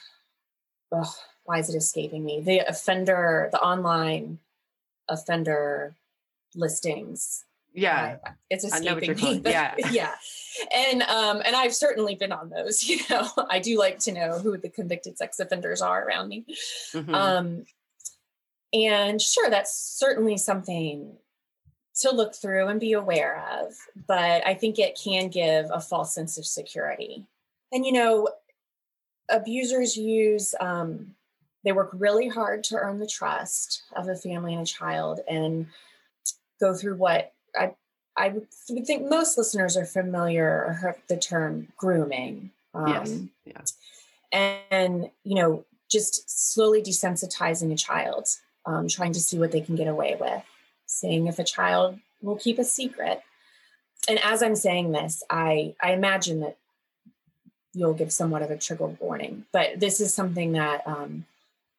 oh, 0.93 1.15
why 1.45 1.61
is 1.61 1.71
it 1.71 1.77
escaping 1.77 2.25
me? 2.25 2.43
The 2.43 2.59
offender, 2.69 3.49
the 3.53 3.61
online 3.61 4.39
offender 5.09 5.95
listings. 6.55 7.45
Yeah. 7.73 8.17
Uh, 8.25 8.31
it's 8.49 8.65
escaping 8.65 9.17
me. 9.17 9.43
yeah. 9.45 9.75
yeah. 9.91 10.15
And 10.75 11.03
um 11.03 11.43
and 11.45 11.55
I've 11.55 11.75
certainly 11.75 12.15
been 12.15 12.33
on 12.33 12.51
those, 12.51 12.83
you 12.89 12.99
know. 13.11 13.29
I 13.51 13.59
do 13.59 13.79
like 13.79 13.99
to 14.01 14.13
know 14.13 14.39
who 14.39 14.57
the 14.57 14.71
convicted 14.71 15.19
sex 15.19 15.39
offenders 15.39 15.83
are 15.83 16.07
around 16.07 16.29
me. 16.29 16.47
Mm-hmm. 16.95 17.15
Um 17.15 17.67
and 18.73 19.21
sure 19.21 19.51
that's 19.51 19.77
certainly 19.77 20.37
something 20.37 21.17
to 22.01 22.11
look 22.11 22.35
through 22.35 22.69
and 22.69 22.79
be 22.79 22.93
aware 22.93 23.43
of, 23.61 23.75
but 24.07 24.47
I 24.47 24.55
think 24.55 24.79
it 24.79 24.99
can 25.03 25.29
give 25.29 25.67
a 25.73 25.81
false 25.81 26.15
sense 26.15 26.37
of 26.37 26.45
security. 26.45 27.27
And, 27.73 27.87
you 27.87 27.93
know, 27.93 28.29
abusers 29.31 29.97
use, 29.97 30.55
um, 30.61 31.16
they 31.67 31.73
work 31.73 31.91
really 31.93 32.29
hard 32.29 32.63
to 32.63 32.77
earn 32.77 33.01
the 33.01 33.09
trust 33.09 33.83
of 33.97 34.09
a 34.09 34.15
family 34.15 34.55
and 34.55 34.63
a 34.63 34.67
child 34.67 35.19
and 35.29 35.67
go 36.61 36.73
through 36.73 36.95
what 36.95 37.33
I, 37.59 37.75
I 38.17 38.29
would 38.29 38.87
think 38.87 39.11
most 39.11 39.37
listeners 39.37 39.77
are 39.77 39.85
familiar 39.85 40.65
or 40.65 40.73
heard 40.75 40.95
the 41.09 41.17
term 41.17 41.67
grooming. 41.77 42.53
Um, 42.73 43.31
yes. 43.45 43.75
Yeah. 44.33 44.61
And, 44.71 45.11
you 45.25 45.35
know, 45.35 45.65
just 45.91 46.55
slowly 46.55 46.83
desensitizing 46.83 47.73
a 47.73 47.77
child, 47.77 48.29
um, 48.65 48.87
trying 48.87 49.13
to 49.15 49.21
see 49.21 49.37
what 49.37 49.51
they 49.51 49.61
can 49.61 49.75
get 49.75 49.89
away 49.89 50.17
with 50.19 50.45
seeing 50.87 51.27
if 51.27 51.41
a 51.41 51.45
child 51.45 51.99
will 52.23 52.37
keep 52.37 52.61
a 52.61 52.65
secret. 52.65 53.23
And 54.09 54.21
as 54.25 54.41
I'm 54.41 54.55
saying 54.55 54.93
this, 54.93 55.25
I, 55.29 55.75
I 55.83 55.95
imagine 55.95 56.41
that 56.41 56.57
you'll 57.75 57.95
give 57.95 58.13
somewhat 58.13 58.43
of 58.43 58.53
a 58.53 58.57
trigger 58.57 58.87
warning, 58.87 59.47
but 59.51 59.81
this 59.81 60.01
is 60.01 60.15
something 60.15 60.53
that 60.53 60.87
um, 60.87 61.27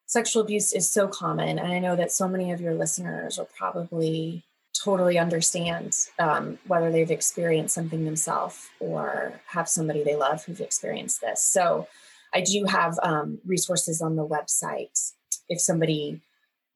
sexual 0.07 0.41
abuse 0.41 0.73
is 0.73 0.89
so 0.89 1.07
common. 1.07 1.59
And 1.59 1.71
I 1.71 1.79
know 1.79 1.95
that 1.95 2.11
so 2.11 2.27
many 2.27 2.51
of 2.51 2.59
your 2.59 2.73
listeners 2.73 3.37
will 3.37 3.49
probably 3.55 4.43
totally 4.83 5.19
understand 5.19 5.95
um, 6.17 6.57
whether 6.67 6.91
they've 6.91 7.11
experienced 7.11 7.75
something 7.75 8.05
themselves 8.05 8.67
or 8.79 9.39
have 9.47 9.69
somebody 9.69 10.03
they 10.03 10.15
love 10.15 10.43
who've 10.45 10.61
experienced 10.61 11.21
this. 11.21 11.43
So 11.43 11.87
I 12.33 12.41
do 12.41 12.65
have 12.65 12.97
um, 13.03 13.39
resources 13.45 14.01
on 14.01 14.15
the 14.15 14.25
website 14.25 15.11
if 15.49 15.59
somebody 15.59 16.21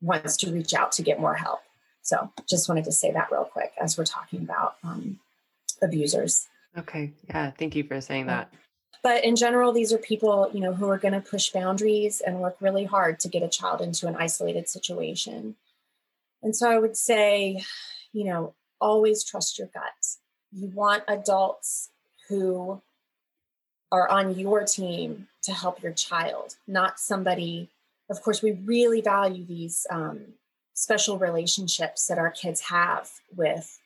wants 0.02 0.38
to 0.38 0.52
reach 0.52 0.74
out 0.74 0.92
to 0.94 1.02
get 1.02 1.20
more 1.20 1.36
help. 1.36 1.60
So 2.02 2.32
just 2.50 2.68
wanted 2.68 2.86
to 2.86 2.92
say 2.92 3.12
that 3.12 3.32
real 3.32 3.46
quick 3.46 3.72
as 3.80 3.98
we're 3.98 4.06
talking 4.06 4.42
about 4.42 4.76
um, 4.84 5.20
abusers. 5.82 6.48
Okay. 6.78 7.12
Yeah. 7.30 7.52
Thank 7.52 7.76
you 7.76 7.84
for 7.84 8.02
saying 8.02 8.28
that. 8.28 8.52
But 9.04 9.24
in 9.24 9.36
general, 9.36 9.72
these 9.72 9.92
are 9.92 9.98
people, 9.98 10.50
you 10.54 10.60
know, 10.60 10.74
who 10.74 10.88
are 10.90 10.98
going 10.98 11.14
to 11.14 11.22
push 11.22 11.50
boundaries 11.50 12.22
and 12.22 12.40
work 12.40 12.58
really 12.60 12.86
hard 12.86 13.20
to 13.22 13.30
get 13.30 13.42
a 13.42 13.50
child 13.50 13.82
into 13.82 14.08
an 14.08 14.16
isolated 14.16 14.70
situation. 14.70 15.56
And 16.44 16.56
so 16.56 16.70
I 16.70 16.78
would 16.78 16.96
say, 16.96 17.64
you 18.14 18.26
know, 18.26 18.54
always 18.80 19.24
trust 19.24 19.58
your 19.58 19.70
gut. 19.74 20.18
You 20.52 20.68
want 20.68 21.04
adults 21.08 21.90
who 22.30 22.82
are 23.92 24.08
on 24.08 24.38
your 24.38 24.64
team 24.64 25.28
to 25.44 25.52
help 25.52 25.82
your 25.82 25.94
child, 25.94 26.56
not 26.68 27.00
somebody. 27.00 27.70
Of 28.10 28.22
course, 28.22 28.42
we 28.42 28.52
really 28.52 29.02
value 29.02 29.46
these 29.46 29.86
um, 29.90 30.34
special 30.74 31.18
relationships 31.18 32.08
that 32.08 32.18
our 32.18 32.32
kids 32.32 32.62
have 32.62 33.10
with 33.36 33.80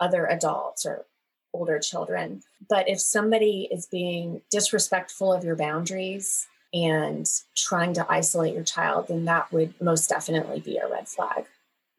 other 0.00 0.26
adults 0.26 0.84
or 0.84 1.06
older 1.56 1.78
children. 1.78 2.42
But 2.68 2.88
if 2.88 3.00
somebody 3.00 3.68
is 3.70 3.86
being 3.86 4.42
disrespectful 4.50 5.32
of 5.32 5.44
your 5.44 5.56
boundaries 5.56 6.46
and 6.72 7.26
trying 7.56 7.94
to 7.94 8.06
isolate 8.08 8.54
your 8.54 8.64
child, 8.64 9.08
then 9.08 9.24
that 9.24 9.50
would 9.52 9.80
most 9.80 10.08
definitely 10.08 10.60
be 10.60 10.76
a 10.76 10.88
red 10.88 11.08
flag. 11.08 11.46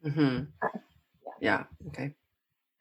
Mm-hmm. 0.06 0.44
Uh, 0.62 0.68
yeah. 1.26 1.32
yeah. 1.40 1.64
Okay. 1.88 2.14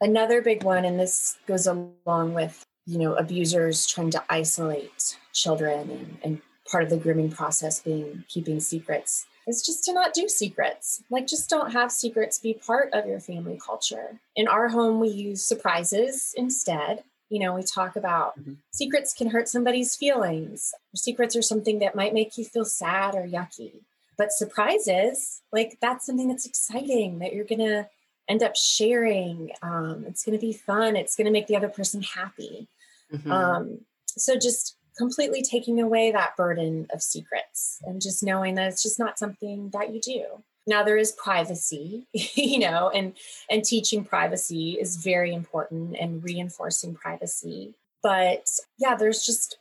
Another 0.01 0.43
big 0.43 0.63
one, 0.63 0.85
and 0.85 1.01
this 1.01 1.39
goes 1.47 1.67
along 1.67 2.35
with 2.35 2.67
you 2.85 2.99
know 2.99 3.15
abusers 3.15 3.87
trying 3.87 4.11
to 4.11 4.23
isolate 4.29 5.17
children 5.33 5.91
and, 5.91 6.19
and 6.23 6.43
part 6.71 6.85
of 6.85 6.91
the 6.91 6.97
grooming 6.97 7.31
process 7.31 7.81
being 7.81 8.25
keeping 8.29 8.61
secrets 8.61 9.27
is 9.47 9.65
just 9.65 9.85
to 9.85 9.93
not 9.93 10.13
do 10.13 10.29
secrets. 10.29 11.03
Like, 11.11 11.27
just 11.27 11.49
don't 11.49 11.73
have 11.73 11.93
secrets 11.93 12.39
be 12.39 12.55
part 12.55 12.93
of 12.93 13.07
your 13.07 13.21
family 13.21 13.59
culture. 13.65 14.19
In 14.35 14.49
our 14.49 14.69
home, 14.69 15.01
we 15.01 15.09
use 15.09 15.45
surprises 15.45 16.35
instead. 16.37 17.05
You 17.29 17.41
know, 17.41 17.55
we 17.55 17.63
talk 17.63 17.97
about 17.97 18.39
mm-hmm. 18.39 18.55
secrets 18.73 19.13
can 19.13 19.31
hurt 19.31 19.49
somebody's 19.49 19.97
feelings. 19.97 20.75
Secrets 20.95 21.37
are 21.37 21.43
something 21.43 21.79
that 21.81 21.95
might 21.95 22.15
make 22.15 22.37
you 22.39 22.45
feel 22.45 22.65
sad 22.65 23.15
or 23.15 23.27
yucky. 23.27 23.73
But 24.19 24.33
surprises, 24.33 25.43
like, 25.53 25.79
that's 25.81 26.07
something 26.07 26.29
that's 26.29 26.47
exciting 26.47 27.19
that 27.19 27.35
you're 27.35 27.45
going 27.45 27.59
to 27.61 27.89
end 28.29 28.43
up 28.43 28.57
sharing. 28.57 29.51
Um, 29.63 30.05
it's 30.09 30.25
going 30.25 30.39
to 30.39 30.45
be 30.45 30.53
fun. 30.53 30.97
It's 30.97 31.17
going 31.17 31.27
to 31.27 31.33
make 31.33 31.47
the 31.47 31.57
other 31.57 31.69
person 31.69 32.03
happy. 32.03 32.69
Mm-hmm. 33.13 33.31
Um, 33.31 33.81
so 34.07 34.37
just 34.37 34.77
completely 34.97 35.43
taking 35.43 35.81
away 35.81 36.11
that 36.11 36.37
burden 36.37 36.87
of 36.93 37.03
secrets 37.03 37.79
and 37.85 38.01
just 38.01 38.23
knowing 38.23 38.55
that 38.55 38.69
it's 38.69 38.83
just 38.83 38.99
not 38.99 39.19
something 39.19 39.71
that 39.73 39.93
you 39.93 40.01
do. 40.01 40.25
Now 40.67 40.83
there 40.83 40.97
is 40.97 41.13
privacy 41.13 42.07
you 42.13 42.59
know 42.59 42.91
and 42.91 43.15
and 43.51 43.65
teaching 43.65 44.05
privacy 44.05 44.77
is 44.81 44.97
very 44.97 45.33
important 45.33 45.97
and 45.99 46.23
reinforcing 46.25 46.95
privacy. 46.95 47.75
But 48.03 48.49
yeah 48.79 48.97
there's 48.97 49.25
just 49.25 49.59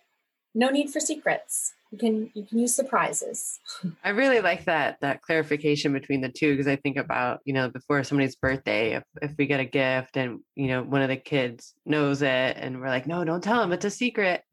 no 0.54 0.70
need 0.70 0.90
for 0.90 1.00
secrets. 1.00 1.74
You 1.92 1.98
can 2.00 2.32
you 2.34 2.44
can 2.44 2.60
use 2.60 2.74
surprises. 2.74 3.60
I 4.04 4.10
really 4.10 4.40
like 4.40 4.66
that 4.66 4.98
that 5.02 5.22
clarification 5.22 5.94
between 5.94 6.22
the 6.22 6.30
two 6.30 6.54
because 6.54 6.68
i 6.68 6.76
think 6.76 6.98
about 6.98 7.40
you 7.46 7.54
know 7.54 7.70
before 7.70 8.04
somebody's 8.04 8.36
birthday 8.36 8.96
if, 8.96 9.04
if 9.22 9.32
we 9.38 9.46
get 9.46 9.60
a 9.60 9.66
gift 9.66 10.18
and 10.18 10.40
you 10.56 10.68
know 10.68 10.84
one 10.84 11.02
of 11.02 11.10
the 11.10 11.18
kids 11.18 11.74
knows 11.86 12.22
it 12.22 12.58
and 12.58 12.82
we're 12.82 12.88
like 12.88 13.08
no 13.08 13.24
don't 13.24 13.44
tell 13.44 13.62
them 13.62 13.72
it's 13.72 13.86
a 13.86 13.90
secret 13.90 14.44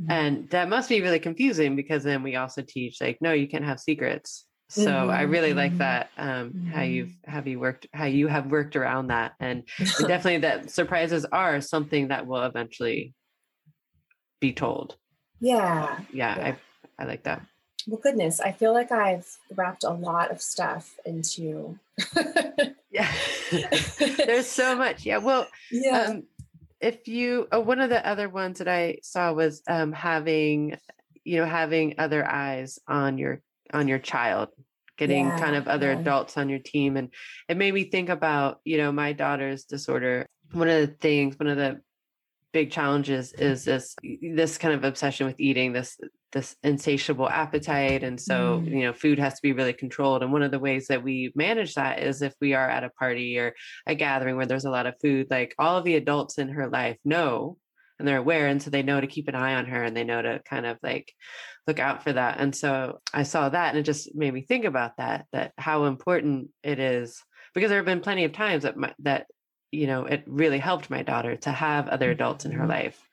Mm-hmm. 0.00 0.10
And 0.10 0.50
that 0.50 0.68
must 0.68 0.88
be 0.88 1.00
really 1.00 1.18
confusing 1.18 1.76
because 1.76 2.02
then 2.02 2.22
we 2.22 2.36
also 2.36 2.62
teach 2.62 3.00
like, 3.00 3.18
no, 3.20 3.32
you 3.32 3.46
can't 3.46 3.64
have 3.64 3.80
secrets. 3.80 4.46
So 4.68 4.86
mm-hmm. 4.86 5.10
I 5.10 5.22
really 5.22 5.54
like 5.54 5.72
mm-hmm. 5.72 5.78
that 5.78 6.10
um, 6.16 6.50
mm-hmm. 6.50 6.70
how 6.70 6.82
you've 6.82 7.12
have 7.26 7.46
you 7.46 7.60
worked 7.60 7.86
how 7.92 8.06
you 8.06 8.28
have 8.28 8.46
worked 8.46 8.76
around 8.76 9.08
that, 9.08 9.34
and, 9.38 9.62
and 9.78 9.88
definitely 10.08 10.38
that 10.38 10.70
surprises 10.70 11.24
are 11.26 11.60
something 11.60 12.08
that 12.08 12.26
will 12.26 12.42
eventually 12.42 13.14
be 14.40 14.52
told. 14.52 14.96
Yeah, 15.38 16.00
yeah, 16.12 16.36
yeah. 16.38 16.54
I 16.98 17.02
I 17.02 17.06
like 17.06 17.24
that. 17.24 17.42
Well, 17.86 18.00
goodness, 18.02 18.40
I 18.40 18.52
feel 18.52 18.72
like 18.72 18.90
I've 18.90 19.28
wrapped 19.54 19.84
a 19.84 19.90
lot 19.90 20.30
of 20.30 20.40
stuff 20.40 20.96
into. 21.04 21.78
yeah, 22.90 23.12
there's 24.16 24.46
so 24.46 24.74
much. 24.74 25.04
Yeah, 25.04 25.18
well, 25.18 25.46
yeah. 25.70 26.06
Um, 26.08 26.22
if 26.84 27.08
you 27.08 27.48
uh, 27.52 27.60
one 27.60 27.80
of 27.80 27.88
the 27.88 28.06
other 28.06 28.28
ones 28.28 28.58
that 28.58 28.68
I 28.68 28.98
saw 29.02 29.32
was 29.32 29.62
um, 29.66 29.92
having 29.92 30.76
you 31.24 31.38
know 31.38 31.46
having 31.46 31.94
other 31.98 32.24
eyes 32.24 32.78
on 32.86 33.16
your 33.16 33.40
on 33.72 33.88
your 33.88 33.98
child 33.98 34.50
getting 34.98 35.26
yeah, 35.26 35.38
kind 35.38 35.56
of 35.56 35.66
other 35.66 35.92
yeah. 35.92 35.98
adults 35.98 36.36
on 36.36 36.48
your 36.50 36.58
team 36.58 36.96
and 36.96 37.08
it 37.48 37.56
made 37.56 37.72
me 37.72 37.84
think 37.84 38.10
about 38.10 38.60
you 38.64 38.76
know 38.76 38.92
my 38.92 39.14
daughter's 39.14 39.64
disorder 39.64 40.28
one 40.52 40.68
of 40.68 40.86
the 40.86 40.94
things 40.94 41.38
one 41.38 41.48
of 41.48 41.56
the 41.56 41.80
big 42.54 42.70
challenges 42.70 43.32
is 43.32 43.64
this 43.64 43.96
this 44.22 44.58
kind 44.58 44.72
of 44.72 44.84
obsession 44.84 45.26
with 45.26 45.40
eating 45.40 45.72
this 45.72 45.98
this 46.32 46.54
insatiable 46.62 47.28
appetite 47.28 48.04
and 48.04 48.18
so 48.18 48.62
mm. 48.64 48.70
you 48.70 48.82
know 48.84 48.92
food 48.92 49.18
has 49.18 49.34
to 49.34 49.42
be 49.42 49.52
really 49.52 49.72
controlled 49.72 50.22
and 50.22 50.32
one 50.32 50.42
of 50.42 50.52
the 50.52 50.58
ways 50.58 50.86
that 50.86 51.02
we 51.02 51.32
manage 51.34 51.74
that 51.74 51.98
is 51.98 52.22
if 52.22 52.32
we 52.40 52.54
are 52.54 52.70
at 52.70 52.84
a 52.84 52.90
party 52.90 53.36
or 53.40 53.52
a 53.88 53.94
gathering 53.96 54.36
where 54.36 54.46
there's 54.46 54.66
a 54.66 54.70
lot 54.70 54.86
of 54.86 54.94
food 55.02 55.26
like 55.30 55.52
all 55.58 55.76
of 55.76 55.84
the 55.84 55.96
adults 55.96 56.38
in 56.38 56.48
her 56.48 56.68
life 56.68 56.96
know 57.04 57.58
and 57.98 58.06
they're 58.06 58.18
aware 58.18 58.46
and 58.46 58.62
so 58.62 58.70
they 58.70 58.84
know 58.84 59.00
to 59.00 59.08
keep 59.08 59.26
an 59.26 59.34
eye 59.34 59.56
on 59.56 59.66
her 59.66 59.82
and 59.82 59.96
they 59.96 60.04
know 60.04 60.22
to 60.22 60.40
kind 60.48 60.64
of 60.64 60.78
like 60.80 61.12
look 61.66 61.80
out 61.80 62.04
for 62.04 62.12
that 62.12 62.38
and 62.38 62.54
so 62.54 63.00
i 63.12 63.24
saw 63.24 63.48
that 63.48 63.70
and 63.70 63.78
it 63.78 63.82
just 63.82 64.14
made 64.14 64.32
me 64.32 64.42
think 64.42 64.64
about 64.64 64.96
that 64.98 65.26
that 65.32 65.52
how 65.58 65.86
important 65.86 66.50
it 66.62 66.78
is 66.78 67.20
because 67.52 67.68
there 67.68 67.78
have 67.78 67.86
been 67.86 68.00
plenty 68.00 68.24
of 68.24 68.32
times 68.32 68.62
that 68.62 68.76
my, 68.76 68.94
that 69.00 69.26
you 69.74 69.86
know, 69.86 70.04
it 70.04 70.22
really 70.26 70.58
helped 70.58 70.90
my 70.90 71.02
daughter 71.02 71.36
to 71.36 71.50
have 71.50 71.88
other 71.88 72.10
adults 72.10 72.44
in 72.44 72.52
her 72.52 72.60
mm-hmm. 72.60 72.70
life 72.70 73.08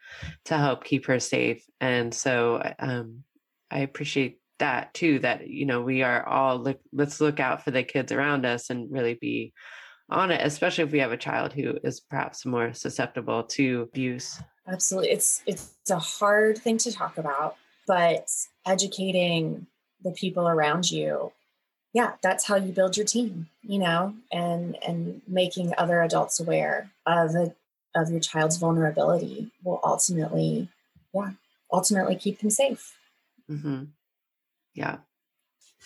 to 0.46 0.58
help 0.58 0.84
keep 0.84 1.06
her 1.08 1.20
safe. 1.20 1.66
And 1.80 2.14
so 2.14 2.62
um, 2.80 3.24
I 3.70 3.80
appreciate 3.80 4.40
that 4.60 4.94
too, 4.94 5.20
that, 5.20 5.48
you 5.48 5.66
know, 5.66 5.82
we 5.82 6.04
are 6.04 6.26
all, 6.26 6.60
look, 6.60 6.80
let's 6.94 7.20
look 7.20 7.40
out 7.40 7.64
for 7.64 7.72
the 7.72 7.84
kids 7.84 8.12
around 8.12 8.46
us 8.46 8.70
and 8.70 8.92
really 8.92 9.16
be 9.16 9.54
on 10.10 10.30
it, 10.30 10.42
especially 10.44 10.84
if 10.84 10.92
we 10.92 11.00
have 11.00 11.12
a 11.12 11.18
child 11.18 11.54
who 11.54 11.78
is 11.84 12.00
perhaps 12.02 12.46
more 12.46 12.74
susceptible 12.74 13.44
to 13.44 13.82
abuse. 13.82 14.40
Absolutely. 14.68 15.12
It's, 15.12 15.42
it's 15.48 15.74
a 15.90 15.98
hard 15.98 16.58
thing 16.58 16.78
to 16.80 16.92
talk 16.92 17.18
about, 17.18 17.56
but 17.88 18.28
educating 18.66 19.66
the 20.04 20.12
people 20.12 20.48
around 20.48 20.92
you 20.92 21.32
yeah 21.94 22.14
that's 22.22 22.46
how 22.48 22.56
you 22.56 22.72
build 22.72 22.98
your 22.98 23.06
team 23.06 23.48
you 23.62 23.80
know 23.80 24.14
and 24.32 24.78
and 24.86 25.22
making 25.28 25.74
other 25.78 26.02
adults 26.02 26.40
aware 26.40 26.92
of 27.06 27.36
a, 27.36 27.54
of 27.96 28.10
your 28.10 28.20
child's 28.20 28.58
vulnerability 28.58 29.52
will 29.64 29.80
ultimately 29.84 30.68
yeah 31.14 31.32
ultimately 31.72 32.16
keep 32.16 32.40
them 32.40 32.50
safe 32.50 32.98
mm-hmm. 33.50 33.84
yeah 34.74 34.98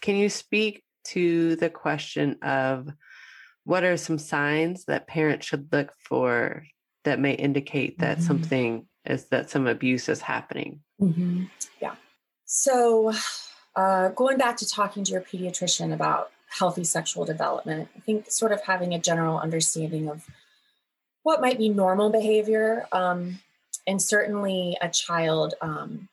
can 0.01 0.15
you 0.15 0.29
speak 0.29 0.83
to 1.03 1.55
the 1.57 1.69
question 1.69 2.37
of 2.41 2.89
what 3.63 3.83
are 3.83 3.97
some 3.97 4.17
signs 4.17 4.85
that 4.85 5.07
parents 5.07 5.45
should 5.45 5.71
look 5.71 5.93
for 5.97 6.63
that 7.03 7.19
may 7.19 7.33
indicate 7.33 7.99
that 7.99 8.17
mm-hmm. 8.17 8.27
something 8.27 8.87
is 9.05 9.25
that 9.25 9.49
some 9.49 9.67
abuse 9.67 10.09
is 10.09 10.21
happening 10.21 10.81
mm-hmm. 10.99 11.43
yeah 11.81 11.95
so 12.45 13.11
uh, 13.75 14.09
going 14.09 14.37
back 14.37 14.57
to 14.57 14.67
talking 14.67 15.03
to 15.03 15.11
your 15.11 15.21
pediatrician 15.21 15.93
about 15.93 16.31
healthy 16.47 16.83
sexual 16.83 17.25
development, 17.25 17.89
I 17.95 17.99
think 17.99 18.31
sort 18.31 18.51
of 18.51 18.61
having 18.63 18.93
a 18.93 18.99
general 18.99 19.37
understanding 19.39 20.09
of 20.09 20.25
what 21.23 21.41
might 21.41 21.57
be 21.57 21.69
normal 21.69 22.09
behavior. 22.09 22.87
Um, 22.91 23.39
and 23.87 24.01
certainly 24.01 24.77
a 24.81 24.89
child 24.89 25.55
um, 25.61 26.07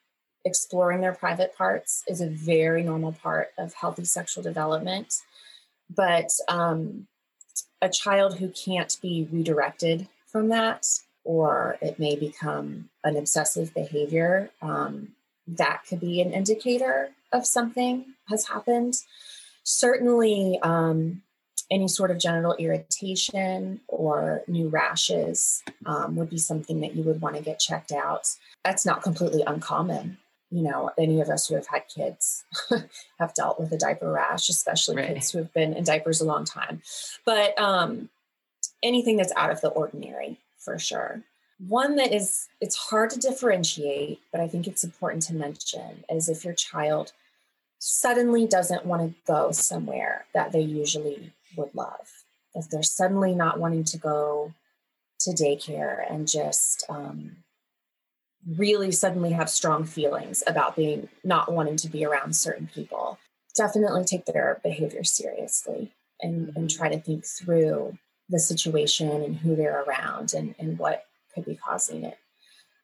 exploring 0.44 1.00
their 1.00 1.14
private 1.14 1.56
parts 1.56 2.02
is 2.08 2.20
a 2.20 2.28
very 2.28 2.82
normal 2.82 3.12
part 3.12 3.52
of 3.58 3.74
healthy 3.74 4.04
sexual 4.04 4.42
development. 4.42 5.20
But 5.94 6.30
um, 6.48 7.06
a 7.80 7.88
child 7.88 8.38
who 8.38 8.48
can't 8.48 8.96
be 9.00 9.28
redirected 9.30 10.08
from 10.26 10.48
that, 10.48 10.86
or 11.24 11.76
it 11.80 11.98
may 11.98 12.16
become 12.16 12.88
an 13.04 13.16
obsessive 13.16 13.72
behavior, 13.74 14.50
um, 14.60 15.08
that 15.46 15.82
could 15.88 16.00
be 16.00 16.20
an 16.20 16.32
indicator 16.32 17.10
of 17.32 17.46
something 17.46 18.14
has 18.28 18.48
happened. 18.48 18.94
Certainly, 19.64 20.58
um, 20.62 21.22
any 21.70 21.88
sort 21.88 22.10
of 22.10 22.18
genital 22.18 22.54
irritation 22.58 23.80
or 23.88 24.42
new 24.46 24.68
rashes 24.68 25.62
um, 25.86 26.16
would 26.16 26.28
be 26.28 26.38
something 26.38 26.80
that 26.80 26.94
you 26.94 27.02
would 27.02 27.22
want 27.22 27.34
to 27.36 27.42
get 27.42 27.58
checked 27.58 27.92
out. 27.92 28.28
That's 28.62 28.84
not 28.84 29.02
completely 29.02 29.42
uncommon. 29.46 30.18
You 30.50 30.62
know, 30.62 30.90
any 30.98 31.22
of 31.22 31.30
us 31.30 31.48
who 31.48 31.54
have 31.54 31.66
had 31.66 31.88
kids 31.88 32.44
have 33.18 33.32
dealt 33.34 33.58
with 33.58 33.72
a 33.72 33.78
diaper 33.78 34.12
rash, 34.12 34.50
especially 34.50 34.96
right. 34.96 35.14
kids 35.14 35.30
who 35.30 35.38
have 35.38 35.52
been 35.54 35.72
in 35.72 35.82
diapers 35.82 36.20
a 36.20 36.26
long 36.26 36.44
time. 36.44 36.82
But 37.24 37.58
um, 37.58 38.10
anything 38.82 39.16
that's 39.16 39.32
out 39.34 39.50
of 39.50 39.62
the 39.62 39.68
ordinary, 39.68 40.38
for 40.58 40.78
sure. 40.78 41.22
One 41.68 41.96
that 41.96 42.12
is, 42.12 42.48
it's 42.60 42.76
hard 42.76 43.10
to 43.10 43.20
differentiate, 43.20 44.20
but 44.32 44.40
I 44.40 44.48
think 44.48 44.66
it's 44.66 44.82
important 44.82 45.22
to 45.24 45.34
mention 45.34 46.04
is 46.10 46.28
if 46.28 46.44
your 46.44 46.54
child 46.54 47.12
suddenly 47.78 48.46
doesn't 48.46 48.86
want 48.86 49.02
to 49.02 49.32
go 49.32 49.52
somewhere 49.52 50.24
that 50.34 50.52
they 50.52 50.60
usually 50.60 51.32
would 51.56 51.74
love. 51.74 52.24
If 52.54 52.68
they're 52.68 52.82
suddenly 52.82 53.34
not 53.34 53.58
wanting 53.58 53.84
to 53.84 53.98
go 53.98 54.54
to 55.20 55.30
daycare 55.30 56.10
and 56.10 56.28
just 56.28 56.84
um, 56.88 57.36
really 58.56 58.90
suddenly 58.90 59.30
have 59.32 59.48
strong 59.48 59.84
feelings 59.84 60.42
about 60.46 60.76
being 60.76 61.08
not 61.22 61.52
wanting 61.52 61.76
to 61.76 61.88
be 61.88 62.04
around 62.04 62.34
certain 62.34 62.68
people, 62.74 63.18
definitely 63.56 64.04
take 64.04 64.26
their 64.26 64.60
behavior 64.62 65.04
seriously 65.04 65.92
and, 66.20 66.52
and 66.56 66.70
try 66.70 66.88
to 66.88 67.00
think 67.00 67.24
through 67.24 67.96
the 68.28 68.38
situation 68.38 69.22
and 69.22 69.36
who 69.36 69.54
they're 69.54 69.82
around 69.82 70.34
and, 70.34 70.54
and 70.58 70.78
what 70.78 71.04
could 71.34 71.44
be 71.44 71.56
causing 71.56 72.04
it. 72.04 72.18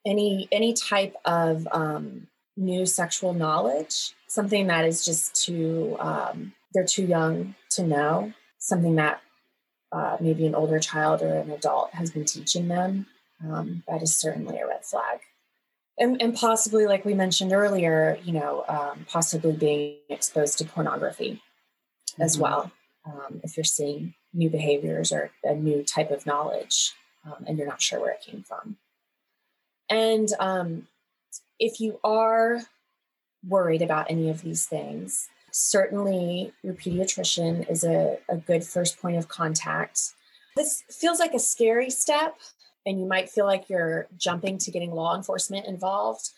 Any 0.07 0.49
any 0.53 0.73
type 0.73 1.15
of 1.25 1.67
um, 1.73 2.29
new 2.57 2.87
sexual 2.87 3.35
knowledge, 3.35 4.15
something 4.27 4.67
that 4.69 4.85
is 4.85 5.05
just 5.05 5.45
too 5.45 5.97
um, 6.01 6.53
they're 6.75 6.85
too 6.85 7.05
young 7.05 7.55
to 7.71 7.83
know, 7.83 8.33
something 8.59 8.97
that 8.97 9.21
uh, 9.93 10.17
maybe 10.21 10.47
an 10.47 10.55
older 10.55 10.79
child 10.79 11.23
or 11.23 11.35
an 11.35 11.51
adult 11.51 11.93
has 11.95 12.11
been 12.11 12.25
teaching 12.25 12.69
them, 12.69 13.07
um, 13.45 13.83
that 13.89 14.03
is 14.03 14.15
certainly 14.17 14.59
a 14.59 14.67
red 14.67 14.85
flag. 14.85 15.21
And, 15.99 16.21
and, 16.23 16.35
possibly, 16.35 16.87
like 16.87 17.05
we 17.05 17.15
mentioned 17.15 17.53
earlier, 17.53 18.19
you 18.23 18.33
know, 18.33 18.65
um, 18.69 19.07
possibly 19.09 19.53
being 19.53 19.97
exposed 20.09 20.59
to 20.59 20.65
pornography 20.65 21.43
mm-hmm. 22.13 22.23
as 22.23 22.39
well. 22.39 22.71
Um, 23.05 23.41
if 23.43 23.57
you're 23.57 23.65
seeing 23.65 24.15
new 24.35 24.51
behaviors 24.51 25.11
or 25.11 25.31
a 25.43 25.55
new 25.55 25.83
type 25.83 26.11
of 26.11 26.27
knowledge 26.27 26.93
um, 27.29 27.45
and 27.47 27.59
you're 27.59 27.67
not 27.67 27.83
sure 27.83 28.01
where 28.01 28.13
it 28.13 28.23
came 28.25 28.43
from. 28.43 28.77
And 29.91 30.29
um, 30.39 30.87
if 31.59 31.81
you 31.81 31.99
are 32.03 32.61
worried 33.47 33.83
about 33.83 34.11
any 34.11 34.31
of 34.31 34.43
these 34.43 34.67
things, 34.67 35.29
certainly 35.51 36.53
your 36.63 36.75
pediatrician 36.75 37.69
is 37.71 37.85
a, 37.85 38.19
a 38.29 38.37
good 38.37 38.65
first 38.65 39.01
point 39.01 39.17
of 39.17 39.29
contact. 39.29 40.13
This 40.57 40.83
feels 40.91 41.21
like 41.21 41.35
a 41.35 41.39
scary 41.39 41.91
step, 41.91 42.37
and 42.85 43.01
you 43.01 43.07
might 43.07 43.31
feel 43.31 43.47
like 43.47 43.69
you're 43.69 44.09
jumping 44.17 44.59
to 44.59 44.71
getting 44.71 44.91
law 44.91 45.17
enforcement 45.17 45.67
involved, 45.67 46.31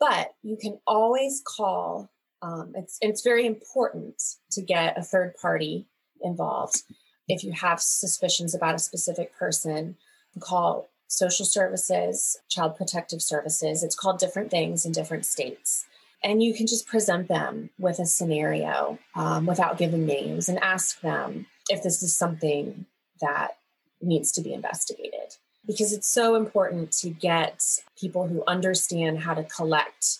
but 0.00 0.34
you 0.42 0.56
can 0.56 0.78
always 0.86 1.42
call. 1.44 2.10
Um, 2.40 2.72
it's, 2.74 2.98
it's 3.00 3.22
very 3.22 3.46
important 3.46 4.20
to 4.52 4.62
get 4.62 4.98
a 4.98 5.02
third 5.02 5.34
party 5.40 5.86
involved. 6.20 6.82
If 7.28 7.44
you 7.44 7.52
have 7.52 7.80
suspicions 7.80 8.54
about 8.54 8.74
a 8.74 8.80
specific 8.80 9.34
person, 9.36 9.96
call 10.40 10.88
social 11.08 11.44
services, 11.44 12.38
child 12.48 12.76
protective 12.76 13.20
services. 13.20 13.82
It's 13.82 13.94
called 13.94 14.18
different 14.18 14.50
things 14.50 14.86
in 14.86 14.92
different 14.92 15.26
states. 15.26 15.84
And 16.24 16.42
you 16.42 16.54
can 16.54 16.66
just 16.66 16.86
present 16.86 17.28
them 17.28 17.70
with 17.78 17.98
a 17.98 18.06
scenario 18.06 18.98
um, 19.14 19.44
without 19.44 19.76
giving 19.76 20.06
names 20.06 20.48
and 20.48 20.58
ask 20.62 21.00
them 21.00 21.46
if 21.68 21.82
this 21.82 22.02
is 22.02 22.16
something 22.16 22.86
that 23.20 23.58
needs 24.00 24.32
to 24.32 24.40
be 24.40 24.54
investigated. 24.54 25.36
Because 25.66 25.92
it's 25.92 26.08
so 26.08 26.34
important 26.34 26.92
to 26.92 27.10
get 27.10 27.62
people 27.98 28.26
who 28.26 28.42
understand 28.46 29.20
how 29.20 29.34
to 29.34 29.44
collect 29.44 30.18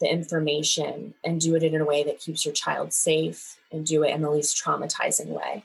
the 0.00 0.10
information 0.10 1.14
and 1.22 1.40
do 1.40 1.54
it 1.54 1.62
in 1.62 1.80
a 1.80 1.84
way 1.84 2.02
that 2.02 2.18
keeps 2.18 2.44
your 2.44 2.52
child 2.54 2.92
safe 2.92 3.58
and 3.70 3.86
do 3.86 4.02
it 4.02 4.10
in 4.10 4.22
the 4.22 4.30
least 4.30 4.62
traumatizing 4.62 5.28
way. 5.28 5.64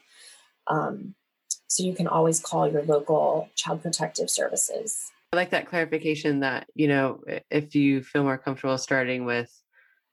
Um, 0.67 1.15
so 1.67 1.83
you 1.83 1.93
can 1.93 2.07
always 2.07 2.39
call 2.39 2.69
your 2.71 2.83
local 2.83 3.49
child 3.55 3.81
protective 3.81 4.29
services. 4.29 5.11
I 5.33 5.35
like 5.35 5.49
that 5.51 5.67
clarification 5.67 6.39
that, 6.39 6.67
you 6.73 6.87
know, 6.87 7.21
if 7.51 7.75
you 7.75 8.01
feel 8.01 8.23
more 8.23 8.37
comfortable 8.37 8.77
starting 8.77 9.25
with 9.25 9.51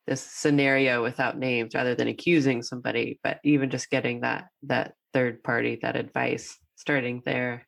this 0.07 0.21
scenario 0.21 1.03
without 1.03 1.39
names 1.39 1.75
rather 1.75 1.95
than 1.95 2.09
accusing 2.09 2.63
somebody 2.63 3.19
but 3.23 3.41
even 3.45 3.71
just 3.71 3.91
getting 3.91 4.21
that 4.21 4.49
that 4.63 4.95
third 5.13 5.43
party 5.43 5.79
that 5.83 5.97
advice 5.97 6.59
starting 6.77 7.23
there. 7.25 7.67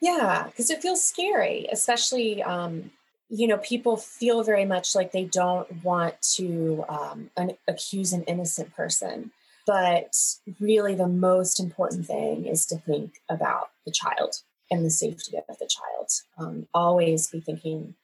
Yeah 0.00 0.44
because 0.46 0.70
it 0.70 0.82
feels 0.82 1.02
scary 1.04 1.68
especially 1.70 2.42
um 2.42 2.90
you 3.28 3.46
know 3.46 3.58
people 3.58 3.96
feel 3.96 4.42
very 4.42 4.64
much 4.64 4.94
like 4.94 5.12
they 5.12 5.24
don't 5.24 5.84
want 5.84 6.20
to 6.22 6.84
um, 6.88 7.30
an, 7.36 7.56
accuse 7.68 8.12
an 8.12 8.22
innocent 8.24 8.74
person 8.74 9.30
but 9.66 10.16
really 10.60 10.94
the 10.94 11.08
most 11.08 11.60
important 11.60 12.06
thing 12.06 12.46
is 12.46 12.66
to 12.66 12.76
think 12.76 13.14
about 13.28 13.70
the 13.86 13.92
child 13.92 14.36
and 14.70 14.84
the 14.84 14.90
safety 14.90 15.36
of 15.36 15.58
the 15.58 15.68
child. 15.68 16.10
Um, 16.38 16.66
always 16.74 17.28
be 17.28 17.40
thinking 17.40 17.94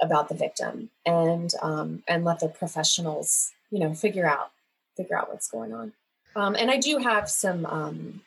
about 0.00 0.28
the 0.28 0.34
victim 0.34 0.90
and 1.04 1.52
um, 1.62 2.02
and 2.06 2.24
let 2.24 2.40
the 2.40 2.48
professionals 2.48 3.52
you 3.70 3.78
know 3.78 3.94
figure 3.94 4.26
out 4.26 4.50
figure 4.96 5.16
out 5.16 5.30
what's 5.30 5.50
going 5.50 5.72
on. 5.72 5.92
Um, 6.34 6.54
and 6.54 6.70
i 6.70 6.76
do 6.76 6.98
have 6.98 7.30
some 7.30 7.64
um, 7.64 8.20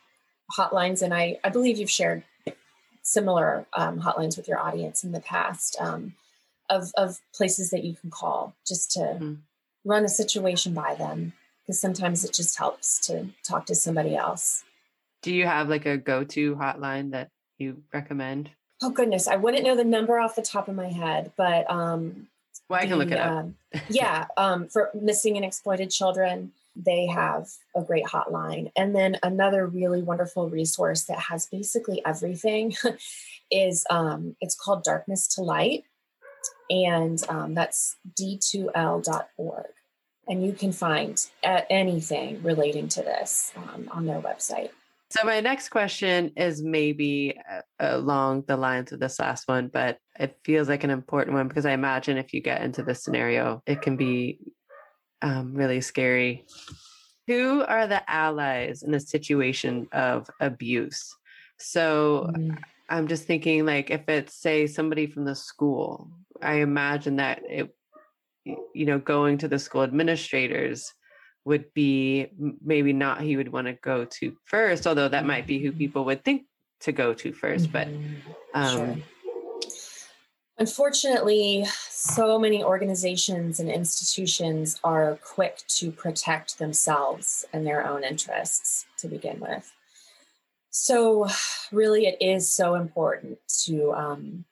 hotlines 0.58 1.02
and 1.02 1.14
i 1.14 1.38
i 1.44 1.50
believe 1.50 1.78
you've 1.78 1.92
shared 1.92 2.24
similar 3.04 3.66
um, 3.74 4.02
hotlines 4.02 4.36
with 4.36 4.48
your 4.48 4.60
audience 4.60 5.04
in 5.04 5.12
the 5.12 5.20
past 5.20 5.76
um, 5.80 6.16
of 6.70 6.92
of 6.98 7.20
places 7.34 7.70
that 7.70 7.84
you 7.84 7.96
can 7.96 8.10
call 8.10 8.56
just 8.68 8.92
to 8.92 9.00
mm-hmm. 9.00 9.34
run 9.86 10.06
a 10.06 10.10
situation 10.10 10.74
by 10.74 10.96
them 10.96 11.34
because 11.70 11.80
sometimes 11.80 12.26
it 12.26 12.34
just 12.34 12.58
helps 12.58 13.00
to 13.08 13.28
talk 13.48 13.68
to 13.68 13.76
somebody 13.76 14.16
else 14.16 14.64
do 15.22 15.32
you 15.32 15.46
have 15.46 15.70
like 15.70 15.86
a 15.86 15.98
go-to 15.98 16.56
hotline 16.56 17.12
that 17.12 17.30
you 17.60 17.84
recommend 17.94 18.50
oh 18.82 18.90
goodness, 18.90 19.28
I 19.28 19.36
wouldn't 19.36 19.64
know 19.64 19.76
the 19.76 19.84
number 19.84 20.20
off 20.20 20.36
the 20.36 20.42
top 20.42 20.68
of 20.68 20.76
my 20.76 20.90
head, 20.90 21.32
but 21.36 21.70
um, 21.70 22.28
well, 22.70 22.80
I 22.80 22.84
can 22.84 22.92
the, 22.92 22.98
look 22.98 23.12
it 23.12 23.20
up. 23.20 23.32
Um, 23.32 23.56
yeah, 23.90 24.26
um, 24.38 24.68
for 24.68 24.90
missing 24.94 25.36
and 25.36 25.46
exploited 25.46 25.90
children, 25.90 26.52
they 26.76 27.08
have 27.08 27.50
a 27.76 27.82
great 27.82 28.06
hotline. 28.06 28.72
And 28.76 28.96
then 28.96 29.18
another 29.24 29.66
really 29.68 30.02
wonderful 30.02 30.50
resource 30.50 31.04
that 31.06 31.20
has 31.20 31.48
basically 31.48 32.02
everything 32.06 32.76
is 33.52 33.86
um, 33.90 34.36
it's 34.40 34.56
called 34.56 34.84
Darkness 34.84 35.28
to 35.36 35.42
Light, 35.42 35.84
and 36.70 37.22
um, 37.30 37.54
that's 37.54 37.98
d2l.org. 38.20 39.66
And 40.30 40.46
you 40.46 40.54
can 40.54 40.72
find 40.72 41.20
anything 41.44 42.42
relating 42.44 42.88
to 42.90 43.02
this 43.02 43.52
um, 43.58 43.90
on 43.92 44.06
their 44.06 44.22
website. 44.22 44.70
So 45.10 45.26
my 45.26 45.40
next 45.40 45.70
question 45.70 46.32
is 46.38 46.62
maybe 46.62 47.36
uh, 47.52 47.62
along 47.80 48.44
the 48.48 48.56
lines 48.56 48.92
of 48.92 49.00
this 49.00 49.20
last 49.20 49.48
one, 49.48 49.68
but 49.68 49.98
it 50.20 50.38
feels 50.44 50.70
like 50.70 50.84
an 50.84 50.92
important 50.92 51.36
one 51.36 51.48
because 51.48 51.66
I 51.66 51.72
imagine 51.72 52.18
if 52.18 52.32
you 52.32 52.42
get 52.42 52.62
into 52.62 52.84
this 52.84 53.04
scenario, 53.04 53.64
it 53.66 53.82
can 53.82 53.98
be 53.98 54.40
um, 55.24 55.56
really 55.56 55.82
scary. 55.82 56.46
Who 57.26 57.64
are 57.64 57.88
the 57.88 58.08
allies 58.10 58.84
in 58.84 58.94
a 58.94 59.00
situation 59.00 59.88
of 59.92 60.30
abuse? 60.40 61.16
So 61.58 62.30
mm. 62.36 62.56
I'm 62.88 63.08
just 63.08 63.26
thinking, 63.26 63.66
like, 63.66 63.90
if 63.90 64.08
it's 64.08 64.36
say 64.36 64.68
somebody 64.68 65.08
from 65.08 65.26
the 65.26 65.36
school, 65.36 66.12
I 66.42 66.56
imagine 66.56 67.16
that 67.16 67.42
it, 67.46 67.76
you 68.46 68.86
know, 68.86 69.00
going 69.00 69.38
to 69.40 69.48
the 69.48 69.60
school 69.60 69.84
administrators 69.84 70.94
would 71.46 71.74
be 71.74 72.28
maybe 72.64 72.94
not 72.94 73.22
he 73.22 73.38
would 73.38 73.52
want 73.52 73.68
to 73.68 73.74
go 73.74 74.06
to 74.06 74.36
first, 74.46 74.86
although 74.86 75.08
that 75.08 75.26
might 75.26 75.48
be 75.48 75.60
who 75.60 75.70
mm-hmm. 75.70 75.78
people 75.78 76.06
would 76.06 76.24
think 76.24 76.44
to 76.82 76.92
go 76.92 77.14
to 77.14 77.32
1st 77.32 77.72
But 77.72 77.88
mm-hmm. 77.88 78.32
um, 78.54 78.78
sure. 78.78 78.98
unfortunately, 80.58 81.66
so 81.90 82.40
many 82.40 82.64
organizations 82.64 83.60
and 83.60 83.70
institutions 83.70 84.80
are 84.84 85.20
quick 85.24 85.62
to 85.68 85.92
protect 85.92 86.58
themselves 86.58 87.46
and 87.52 87.66
their 87.66 87.86
own 87.86 88.04
interests 88.04 88.86
to 88.98 89.08
begin 89.08 89.40
with. 89.40 89.72
So, 90.72 91.28
really, 91.72 92.06
it 92.06 92.18
is 92.22 92.52
so 92.52 92.76
important 92.76 93.40
to 93.66 93.92
um, 93.94 94.46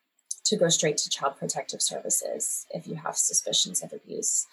to 0.48 0.58
go 0.58 0.70
straight 0.70 0.98
to 0.98 1.10
Child 1.10 1.38
Protective 1.38 1.82
Services 1.82 2.66
if 2.72 2.88
you 2.88 2.96
have 2.96 3.18
suspicions 3.18 3.84
of 3.84 3.94
abuse, 3.94 4.48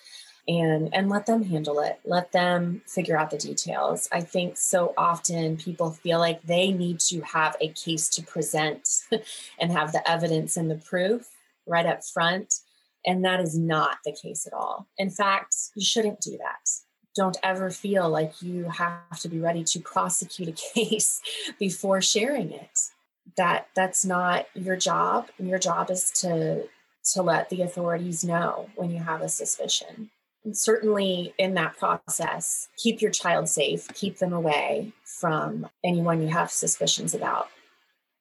and 0.47 0.95
and 0.95 1.09
let 1.09 1.27
them 1.27 1.45
handle 1.45 1.81
it. 1.81 2.01
Let 2.05 2.33
them 2.33 2.83
figure 2.87 3.17
out 3.17 3.31
the 3.31 3.39
details. 3.39 4.09
I 4.13 4.21
think 4.21 4.57
so 4.57 4.95
often 4.97 5.57
people 5.57 5.91
feel 5.91 6.19
like 6.19 6.43
they 6.43 6.71
need 6.71 7.01
to 7.01 7.21
have 7.23 7.57
a 7.61 7.69
case 7.69 8.09
to 8.11 8.23
present 8.23 8.89
and 9.59 9.73
have 9.73 9.93
the 9.93 10.09
evidence 10.09 10.57
and 10.57 10.71
the 10.71 10.77
proof 10.77 11.31
right 11.67 11.87
up 11.87 12.05
front, 12.05 12.61
and 13.07 13.25
that 13.25 13.41
is 13.41 13.59
not 13.59 13.99
the 14.05 14.13
case 14.13 14.47
at 14.47 14.53
all. 14.53 14.87
In 14.99 15.11
fact, 15.11 15.55
you 15.75 15.85
shouldn't 15.85 16.21
do 16.21 16.39
that 16.39 16.69
don't 17.15 17.37
ever 17.43 17.71
feel 17.71 18.09
like 18.09 18.43
you 18.43 18.65
have 18.65 19.21
to 19.21 19.29
be 19.29 19.39
ready 19.39 19.63
to 19.63 19.81
prosecute 19.81 20.49
a 20.49 20.53
case 20.75 21.21
before 21.59 22.03
sharing 22.03 22.51
it 22.51 22.91
that 23.37 23.69
that's 23.75 24.05
not 24.05 24.47
your 24.55 24.77
job 24.77 25.29
and 25.39 25.49
your 25.49 25.59
job 25.59 25.91
is 25.91 26.11
to 26.11 26.69
to 27.13 27.23
let 27.23 27.51
the 27.51 27.63
authorities 27.63 28.25
know 28.25 28.69
when 28.77 28.91
you 28.91 28.99
have 28.99 29.21
a 29.21 29.29
suspicion 29.29 30.11
and 30.45 30.57
certainly 30.57 31.35
in 31.39 31.55
that 31.55 31.77
process 31.77 32.69
keep 32.77 33.01
your 33.01 33.11
child 33.11 33.49
safe 33.49 33.89
keep 33.95 34.19
them 34.19 34.33
away 34.33 34.93
from 35.05 35.69
anyone 35.83 36.23
you 36.23 36.29
have 36.29 36.51
suspicions 36.51 37.15
about 37.15 37.49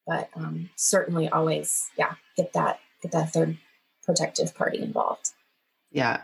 but 0.06 0.30
um, 0.36 0.70
certainly 0.76 1.30
always 1.30 1.90
yeah 1.98 2.14
get 2.36 2.52
that 2.54 2.80
get 3.02 3.12
that 3.12 3.32
third 3.32 3.58
protective 4.04 4.54
party 4.56 4.80
involved 4.80 5.32
yeah 5.92 6.22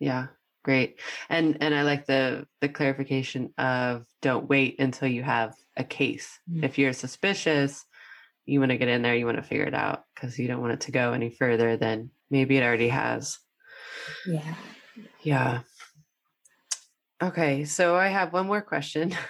yeah 0.00 0.26
Great. 0.66 0.98
And 1.28 1.58
and 1.60 1.72
I 1.72 1.82
like 1.82 2.06
the 2.06 2.44
the 2.60 2.68
clarification 2.68 3.54
of 3.56 4.04
don't 4.20 4.48
wait 4.48 4.80
until 4.80 5.06
you 5.06 5.22
have 5.22 5.54
a 5.76 5.84
case. 5.84 6.40
Mm-hmm. 6.50 6.64
If 6.64 6.76
you're 6.76 6.92
suspicious, 6.92 7.85
you 8.46 8.60
want 8.60 8.70
to 8.70 8.78
get 8.78 8.88
in 8.88 9.02
there, 9.02 9.14
you 9.14 9.26
want 9.26 9.38
to 9.38 9.42
figure 9.42 9.64
it 9.64 9.74
out 9.74 10.04
because 10.14 10.38
you 10.38 10.48
don't 10.48 10.60
want 10.60 10.72
it 10.72 10.80
to 10.82 10.92
go 10.92 11.12
any 11.12 11.30
further 11.30 11.76
than 11.76 12.10
maybe 12.30 12.56
it 12.56 12.62
already 12.62 12.88
has. 12.88 13.38
Yeah. 14.26 14.54
Yeah. 15.22 15.60
Okay, 17.22 17.64
so 17.64 17.96
I 17.96 18.08
have 18.08 18.32
one 18.32 18.46
more 18.46 18.62
question. 18.62 19.14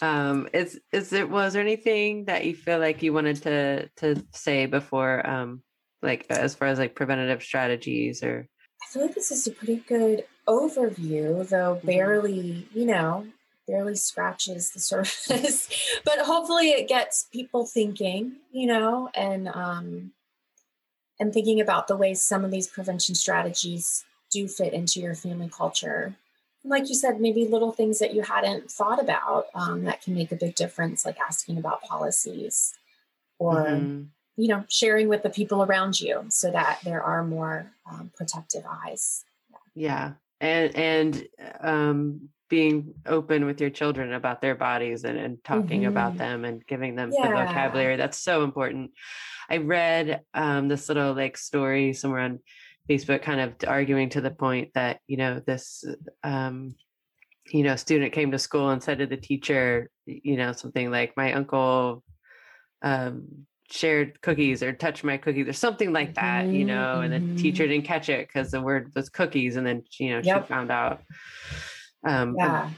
Um, 0.00 0.48
is 0.52 0.78
is 0.92 1.10
there 1.10 1.26
was 1.26 1.54
there 1.54 1.62
anything 1.62 2.26
that 2.26 2.44
you 2.44 2.54
feel 2.54 2.78
like 2.78 3.02
you 3.02 3.12
wanted 3.12 3.42
to 3.42 3.88
to 3.96 4.24
say 4.32 4.66
before 4.66 5.28
um 5.28 5.60
like 6.02 6.26
as 6.30 6.54
far 6.54 6.68
as 6.68 6.78
like 6.78 6.94
preventative 6.94 7.42
strategies 7.42 8.22
or 8.22 8.46
I 8.80 8.92
feel 8.92 9.02
like 9.02 9.14
this 9.14 9.32
is 9.32 9.46
a 9.46 9.50
pretty 9.50 9.76
good 9.88 10.24
overview, 10.46 11.48
though 11.48 11.74
mm-hmm. 11.74 11.86
barely, 11.86 12.68
you 12.72 12.86
know, 12.86 13.26
barely 13.68 13.96
scratches 13.96 14.70
the 14.70 14.80
surface. 14.92 15.68
but 16.04 16.18
hopefully 16.20 16.70
it 16.70 16.88
gets 16.88 17.28
people 17.32 17.66
thinking, 17.66 18.36
you 18.50 18.66
know, 18.66 19.10
and 19.14 19.48
um 19.48 20.12
and 21.20 21.32
thinking 21.32 21.60
about 21.60 21.88
the 21.88 21.96
ways 21.96 22.22
some 22.22 22.44
of 22.44 22.50
these 22.50 22.68
prevention 22.68 23.14
strategies 23.14 24.04
do 24.30 24.46
fit 24.46 24.72
into 24.72 25.00
your 25.00 25.14
family 25.14 25.50
culture. 25.52 26.14
And 26.62 26.70
like 26.70 26.88
you 26.88 26.94
said, 26.94 27.20
maybe 27.20 27.46
little 27.46 27.72
things 27.72 27.98
that 27.98 28.14
you 28.14 28.22
hadn't 28.22 28.70
thought 28.70 29.00
about 29.00 29.46
um, 29.54 29.84
that 29.84 30.02
can 30.02 30.14
make 30.14 30.30
a 30.30 30.36
big 30.36 30.54
difference, 30.54 31.04
like 31.04 31.18
asking 31.18 31.58
about 31.58 31.82
policies 31.82 32.74
or 33.38 33.66
mm-hmm 33.66 34.02
you 34.38 34.46
know 34.48 34.64
sharing 34.68 35.08
with 35.08 35.22
the 35.22 35.28
people 35.28 35.62
around 35.62 36.00
you 36.00 36.24
so 36.30 36.50
that 36.50 36.78
there 36.84 37.02
are 37.02 37.24
more 37.24 37.70
um, 37.90 38.10
protective 38.16 38.64
eyes 38.86 39.24
yeah. 39.74 40.12
yeah 40.40 40.66
and 40.72 40.76
and 40.76 41.28
um 41.60 42.28
being 42.48 42.94
open 43.06 43.44
with 43.44 43.60
your 43.60 43.70
children 43.70 44.12
about 44.12 44.40
their 44.40 44.54
bodies 44.54 45.04
and, 45.04 45.18
and 45.18 45.42
talking 45.44 45.82
mm-hmm. 45.82 45.90
about 45.90 46.16
them 46.16 46.44
and 46.44 46.66
giving 46.66 46.94
them 46.94 47.10
yeah. 47.12 47.22
the 47.22 47.34
vocabulary 47.34 47.96
that's 47.96 48.18
so 48.18 48.42
important 48.44 48.90
i 49.50 49.58
read 49.58 50.22
um 50.34 50.68
this 50.68 50.88
little 50.88 51.14
like 51.14 51.36
story 51.36 51.92
somewhere 51.92 52.20
on 52.20 52.38
facebook 52.88 53.22
kind 53.22 53.40
of 53.40 53.54
arguing 53.66 54.08
to 54.08 54.20
the 54.20 54.30
point 54.30 54.70
that 54.74 55.00
you 55.06 55.16
know 55.16 55.40
this 55.46 55.84
um 56.24 56.74
you 57.50 57.62
know 57.62 57.76
student 57.76 58.12
came 58.12 58.30
to 58.30 58.38
school 58.38 58.70
and 58.70 58.82
said 58.82 58.98
to 58.98 59.06
the 59.06 59.16
teacher 59.16 59.90
you 60.06 60.36
know 60.36 60.52
something 60.52 60.90
like 60.90 61.16
my 61.16 61.32
uncle 61.32 62.02
um 62.82 63.46
shared 63.70 64.20
cookies 64.22 64.62
or 64.62 64.72
touched 64.72 65.04
my 65.04 65.16
cookies 65.16 65.46
or 65.46 65.52
something 65.52 65.92
like 65.92 66.14
that, 66.14 66.44
mm-hmm. 66.44 66.54
you 66.54 66.64
know, 66.64 67.00
and 67.02 67.12
the 67.12 67.40
teacher 67.40 67.64
mm-hmm. 67.64 67.72
didn't 67.72 67.84
catch 67.84 68.08
it 68.08 68.26
because 68.26 68.50
the 68.50 68.60
word 68.60 68.90
was 68.94 69.08
cookies. 69.08 69.56
And 69.56 69.66
then, 69.66 69.82
you 69.98 70.10
know, 70.10 70.20
yep. 70.24 70.44
she 70.44 70.48
found 70.48 70.70
out. 70.70 71.02
Um, 72.04 72.34
yeah. 72.36 72.70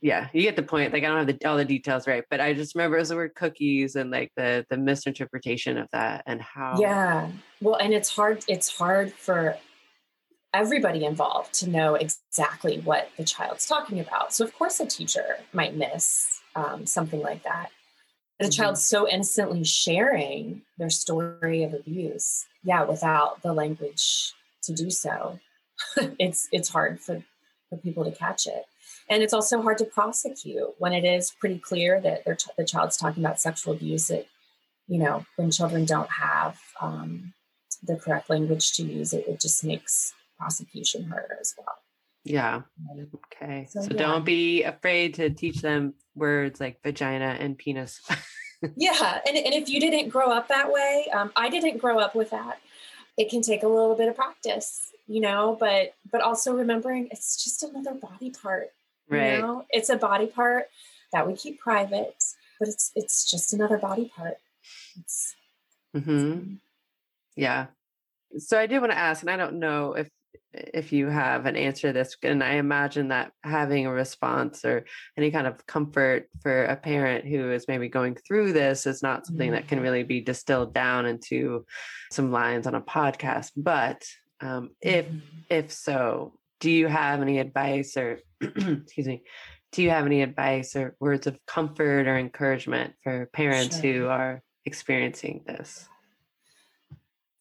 Yeah, 0.00 0.28
you 0.32 0.42
get 0.42 0.54
the 0.54 0.62
point. 0.62 0.92
Like 0.92 1.02
I 1.02 1.08
don't 1.08 1.26
have 1.26 1.38
the, 1.38 1.48
all 1.48 1.56
the 1.56 1.64
details 1.64 2.06
right, 2.06 2.22
but 2.30 2.40
I 2.40 2.54
just 2.54 2.76
remember 2.76 2.98
it 2.98 3.00
was 3.00 3.08
the 3.08 3.16
word 3.16 3.34
cookies 3.34 3.96
and 3.96 4.12
like 4.12 4.30
the 4.36 4.64
the 4.70 4.76
misinterpretation 4.76 5.76
of 5.76 5.88
that 5.90 6.22
and 6.24 6.40
how. 6.40 6.76
Yeah, 6.78 7.28
well, 7.60 7.74
and 7.74 7.92
it's 7.92 8.08
hard. 8.08 8.44
It's 8.46 8.78
hard 8.78 9.12
for 9.12 9.56
everybody 10.54 11.04
involved 11.04 11.52
to 11.54 11.68
know 11.68 11.96
exactly 11.96 12.78
what 12.78 13.10
the 13.16 13.24
child's 13.24 13.66
talking 13.66 13.98
about. 13.98 14.32
So 14.32 14.44
of 14.44 14.54
course, 14.54 14.78
a 14.78 14.86
teacher 14.86 15.38
might 15.52 15.74
miss 15.74 16.42
um, 16.54 16.86
something 16.86 17.20
like 17.20 17.42
that 17.42 17.70
the 18.38 18.44
mm-hmm. 18.44 18.50
child's 18.50 18.84
so 18.84 19.08
instantly 19.08 19.64
sharing 19.64 20.62
their 20.78 20.90
story 20.90 21.64
of 21.64 21.74
abuse 21.74 22.46
yeah 22.64 22.84
without 22.84 23.42
the 23.42 23.52
language 23.52 24.32
to 24.62 24.72
do 24.72 24.90
so 24.90 25.38
it's 26.18 26.48
it's 26.52 26.68
hard 26.68 27.00
for 27.00 27.22
for 27.68 27.76
people 27.76 28.04
to 28.04 28.10
catch 28.10 28.46
it 28.46 28.64
and 29.10 29.22
it's 29.22 29.32
also 29.32 29.62
hard 29.62 29.78
to 29.78 29.84
prosecute 29.84 30.74
when 30.78 30.92
it 30.92 31.04
is 31.04 31.30
pretty 31.30 31.58
clear 31.58 32.00
that 32.00 32.24
t- 32.24 32.50
the 32.56 32.64
child's 32.64 32.96
talking 32.96 33.24
about 33.24 33.40
sexual 33.40 33.74
abuse 33.74 34.08
That 34.08 34.26
you 34.86 34.98
know 34.98 35.24
when 35.36 35.50
children 35.50 35.84
don't 35.84 36.10
have 36.10 36.58
um, 36.80 37.34
the 37.82 37.96
correct 37.96 38.30
language 38.30 38.72
to 38.74 38.82
use 38.82 39.12
it 39.12 39.26
it 39.28 39.40
just 39.40 39.64
makes 39.64 40.14
prosecution 40.38 41.04
harder 41.04 41.36
as 41.40 41.54
well 41.58 41.76
yeah 42.24 42.62
okay 43.40 43.66
so, 43.70 43.80
so 43.80 43.88
yeah. 43.90 43.96
don't 43.96 44.24
be 44.24 44.62
afraid 44.62 45.14
to 45.14 45.30
teach 45.30 45.60
them 45.60 45.94
words 46.18 46.60
like 46.60 46.82
vagina 46.82 47.36
and 47.38 47.56
penis. 47.56 48.00
yeah. 48.76 49.20
And, 49.26 49.36
and 49.36 49.54
if 49.54 49.68
you 49.68 49.80
didn't 49.80 50.10
grow 50.10 50.30
up 50.30 50.48
that 50.48 50.70
way, 50.70 51.06
um, 51.14 51.32
I 51.36 51.48
didn't 51.48 51.78
grow 51.78 51.98
up 51.98 52.14
with 52.14 52.30
that. 52.30 52.58
It 53.16 53.30
can 53.30 53.42
take 53.42 53.62
a 53.62 53.68
little 53.68 53.94
bit 53.94 54.08
of 54.08 54.16
practice, 54.16 54.92
you 55.08 55.20
know, 55.20 55.56
but 55.58 55.94
but 56.10 56.20
also 56.20 56.54
remembering 56.54 57.08
it's 57.10 57.42
just 57.42 57.62
another 57.62 57.94
body 57.94 58.30
part. 58.30 58.68
Right. 59.08 59.34
You 59.34 59.38
know? 59.38 59.64
It's 59.70 59.88
a 59.88 59.96
body 59.96 60.26
part 60.26 60.68
that 61.12 61.26
we 61.26 61.34
keep 61.34 61.58
private, 61.58 62.22
but 62.60 62.68
it's 62.68 62.92
it's 62.94 63.28
just 63.28 63.52
another 63.52 63.78
body 63.78 64.12
part. 64.14 64.36
It's, 65.00 65.34
mm-hmm. 65.96 66.32
It's, 66.32 66.60
yeah. 67.36 67.66
So 68.36 68.58
I 68.58 68.66
did 68.66 68.80
want 68.80 68.92
to 68.92 68.98
ask, 68.98 69.22
and 69.22 69.30
I 69.30 69.36
don't 69.36 69.58
know 69.58 69.94
if 69.94 70.10
if 70.52 70.92
you 70.92 71.08
have 71.08 71.46
an 71.46 71.56
answer 71.56 71.88
to 71.88 71.92
this 71.92 72.16
and 72.22 72.42
i 72.42 72.54
imagine 72.54 73.08
that 73.08 73.32
having 73.44 73.86
a 73.86 73.92
response 73.92 74.64
or 74.64 74.84
any 75.16 75.30
kind 75.30 75.46
of 75.46 75.66
comfort 75.66 76.28
for 76.40 76.64
a 76.64 76.76
parent 76.76 77.26
who 77.26 77.52
is 77.52 77.68
maybe 77.68 77.88
going 77.88 78.14
through 78.14 78.52
this 78.52 78.86
is 78.86 79.02
not 79.02 79.26
something 79.26 79.50
that 79.52 79.68
can 79.68 79.76
mm-hmm. 79.76 79.84
really 79.84 80.02
be 80.02 80.20
distilled 80.20 80.72
down 80.72 81.04
into 81.04 81.66
some 82.10 82.32
lines 82.32 82.66
on 82.66 82.74
a 82.74 82.80
podcast 82.80 83.50
but 83.56 84.02
um, 84.40 84.70
if 84.80 85.06
mm-hmm. 85.06 85.18
if 85.50 85.72
so 85.72 86.32
do 86.60 86.70
you 86.70 86.86
have 86.86 87.20
any 87.22 87.38
advice 87.38 87.96
or 87.96 88.20
excuse 88.40 89.06
me 89.06 89.22
do 89.72 89.82
you 89.82 89.90
have 89.90 90.06
any 90.06 90.22
advice 90.22 90.74
or 90.76 90.96
words 90.98 91.26
of 91.26 91.38
comfort 91.46 92.06
or 92.06 92.16
encouragement 92.16 92.94
for 93.02 93.26
parents 93.32 93.80
sure. 93.80 93.92
who 93.92 94.06
are 94.08 94.42
experiencing 94.64 95.42
this 95.46 95.88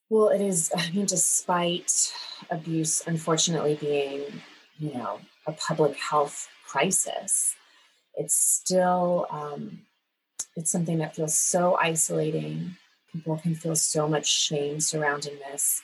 well, 0.10 0.30
it 0.30 0.42
is, 0.42 0.72
I 0.76 0.90
mean, 0.92 1.06
despite 1.06 2.14
abuse 2.50 3.04
unfortunately 3.06 3.76
being, 3.76 4.42
you 4.80 4.94
know, 4.94 5.20
a 5.46 5.52
public 5.52 5.98
health 5.98 6.48
crisis, 6.66 7.56
it's 8.16 8.36
still, 8.36 9.28
um, 9.30 9.82
it's 10.56 10.72
something 10.72 11.00
that 11.00 11.16
feels 11.16 11.38
so 11.38 11.76
isolating. 11.76 12.78
People 13.12 13.38
can 13.38 13.54
feel 13.54 13.76
so 13.76 14.08
much 14.08 14.28
shame 14.28 14.80
surrounding 14.80 15.38
this. 15.52 15.82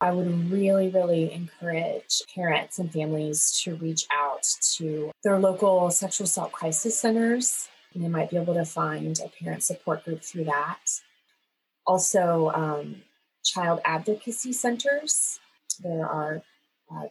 I 0.00 0.12
would 0.12 0.50
really, 0.50 0.88
really 0.88 1.32
encourage 1.32 2.22
parents 2.34 2.78
and 2.78 2.92
families 2.92 3.60
to 3.64 3.76
reach 3.76 4.06
out 4.12 4.42
to 4.76 5.10
their 5.24 5.38
local 5.38 5.90
sexual 5.90 6.26
assault 6.26 6.52
crisis 6.52 6.98
centers. 6.98 7.68
And 7.94 8.04
they 8.04 8.08
might 8.08 8.30
be 8.30 8.36
able 8.36 8.54
to 8.54 8.66
find 8.66 9.18
a 9.24 9.28
parent 9.42 9.62
support 9.62 10.04
group 10.04 10.22
through 10.22 10.44
that. 10.44 10.80
Also, 11.86 12.50
um, 12.54 13.02
child 13.42 13.80
advocacy 13.84 14.52
centers. 14.52 15.40
There 15.82 16.06
are 16.06 16.42
uh, 16.90 17.06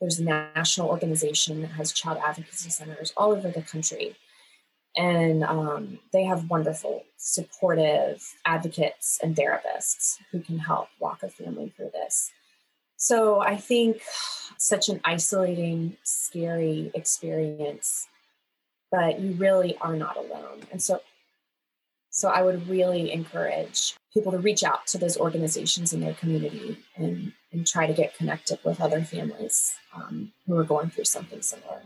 there's 0.00 0.18
a 0.18 0.24
national 0.24 0.88
organization 0.88 1.62
that 1.62 1.72
has 1.72 1.92
child 1.92 2.18
advocacy 2.24 2.70
centers 2.70 3.12
all 3.16 3.32
over 3.32 3.50
the 3.50 3.62
country, 3.62 4.16
and 4.96 5.44
um, 5.44 5.98
they 6.12 6.24
have 6.24 6.50
wonderful, 6.50 7.04
supportive 7.16 8.24
advocates 8.44 9.18
and 9.22 9.36
therapists 9.36 10.16
who 10.30 10.40
can 10.40 10.58
help 10.58 10.88
walk 10.98 11.22
a 11.22 11.28
family 11.28 11.72
through 11.76 11.90
this. 11.92 12.30
So 12.96 13.40
I 13.40 13.56
think 13.56 14.02
such 14.56 14.88
an 14.88 15.00
isolating, 15.04 15.96
scary 16.02 16.90
experience 16.94 18.08
but 18.90 19.20
you 19.20 19.32
really 19.32 19.76
are 19.80 19.96
not 19.96 20.16
alone. 20.16 20.62
And 20.70 20.82
so, 20.82 21.00
so 22.10 22.28
I 22.28 22.42
would 22.42 22.68
really 22.68 23.12
encourage 23.12 23.94
people 24.12 24.32
to 24.32 24.38
reach 24.38 24.64
out 24.64 24.86
to 24.88 24.98
those 24.98 25.16
organizations 25.16 25.92
in 25.92 26.00
their 26.00 26.14
community 26.14 26.78
and, 26.96 27.32
and 27.52 27.66
try 27.66 27.86
to 27.86 27.92
get 27.92 28.16
connected 28.16 28.58
with 28.64 28.80
other 28.80 29.02
families 29.02 29.74
um, 29.94 30.32
who 30.46 30.56
are 30.56 30.64
going 30.64 30.90
through 30.90 31.04
something 31.04 31.42
similar. 31.42 31.82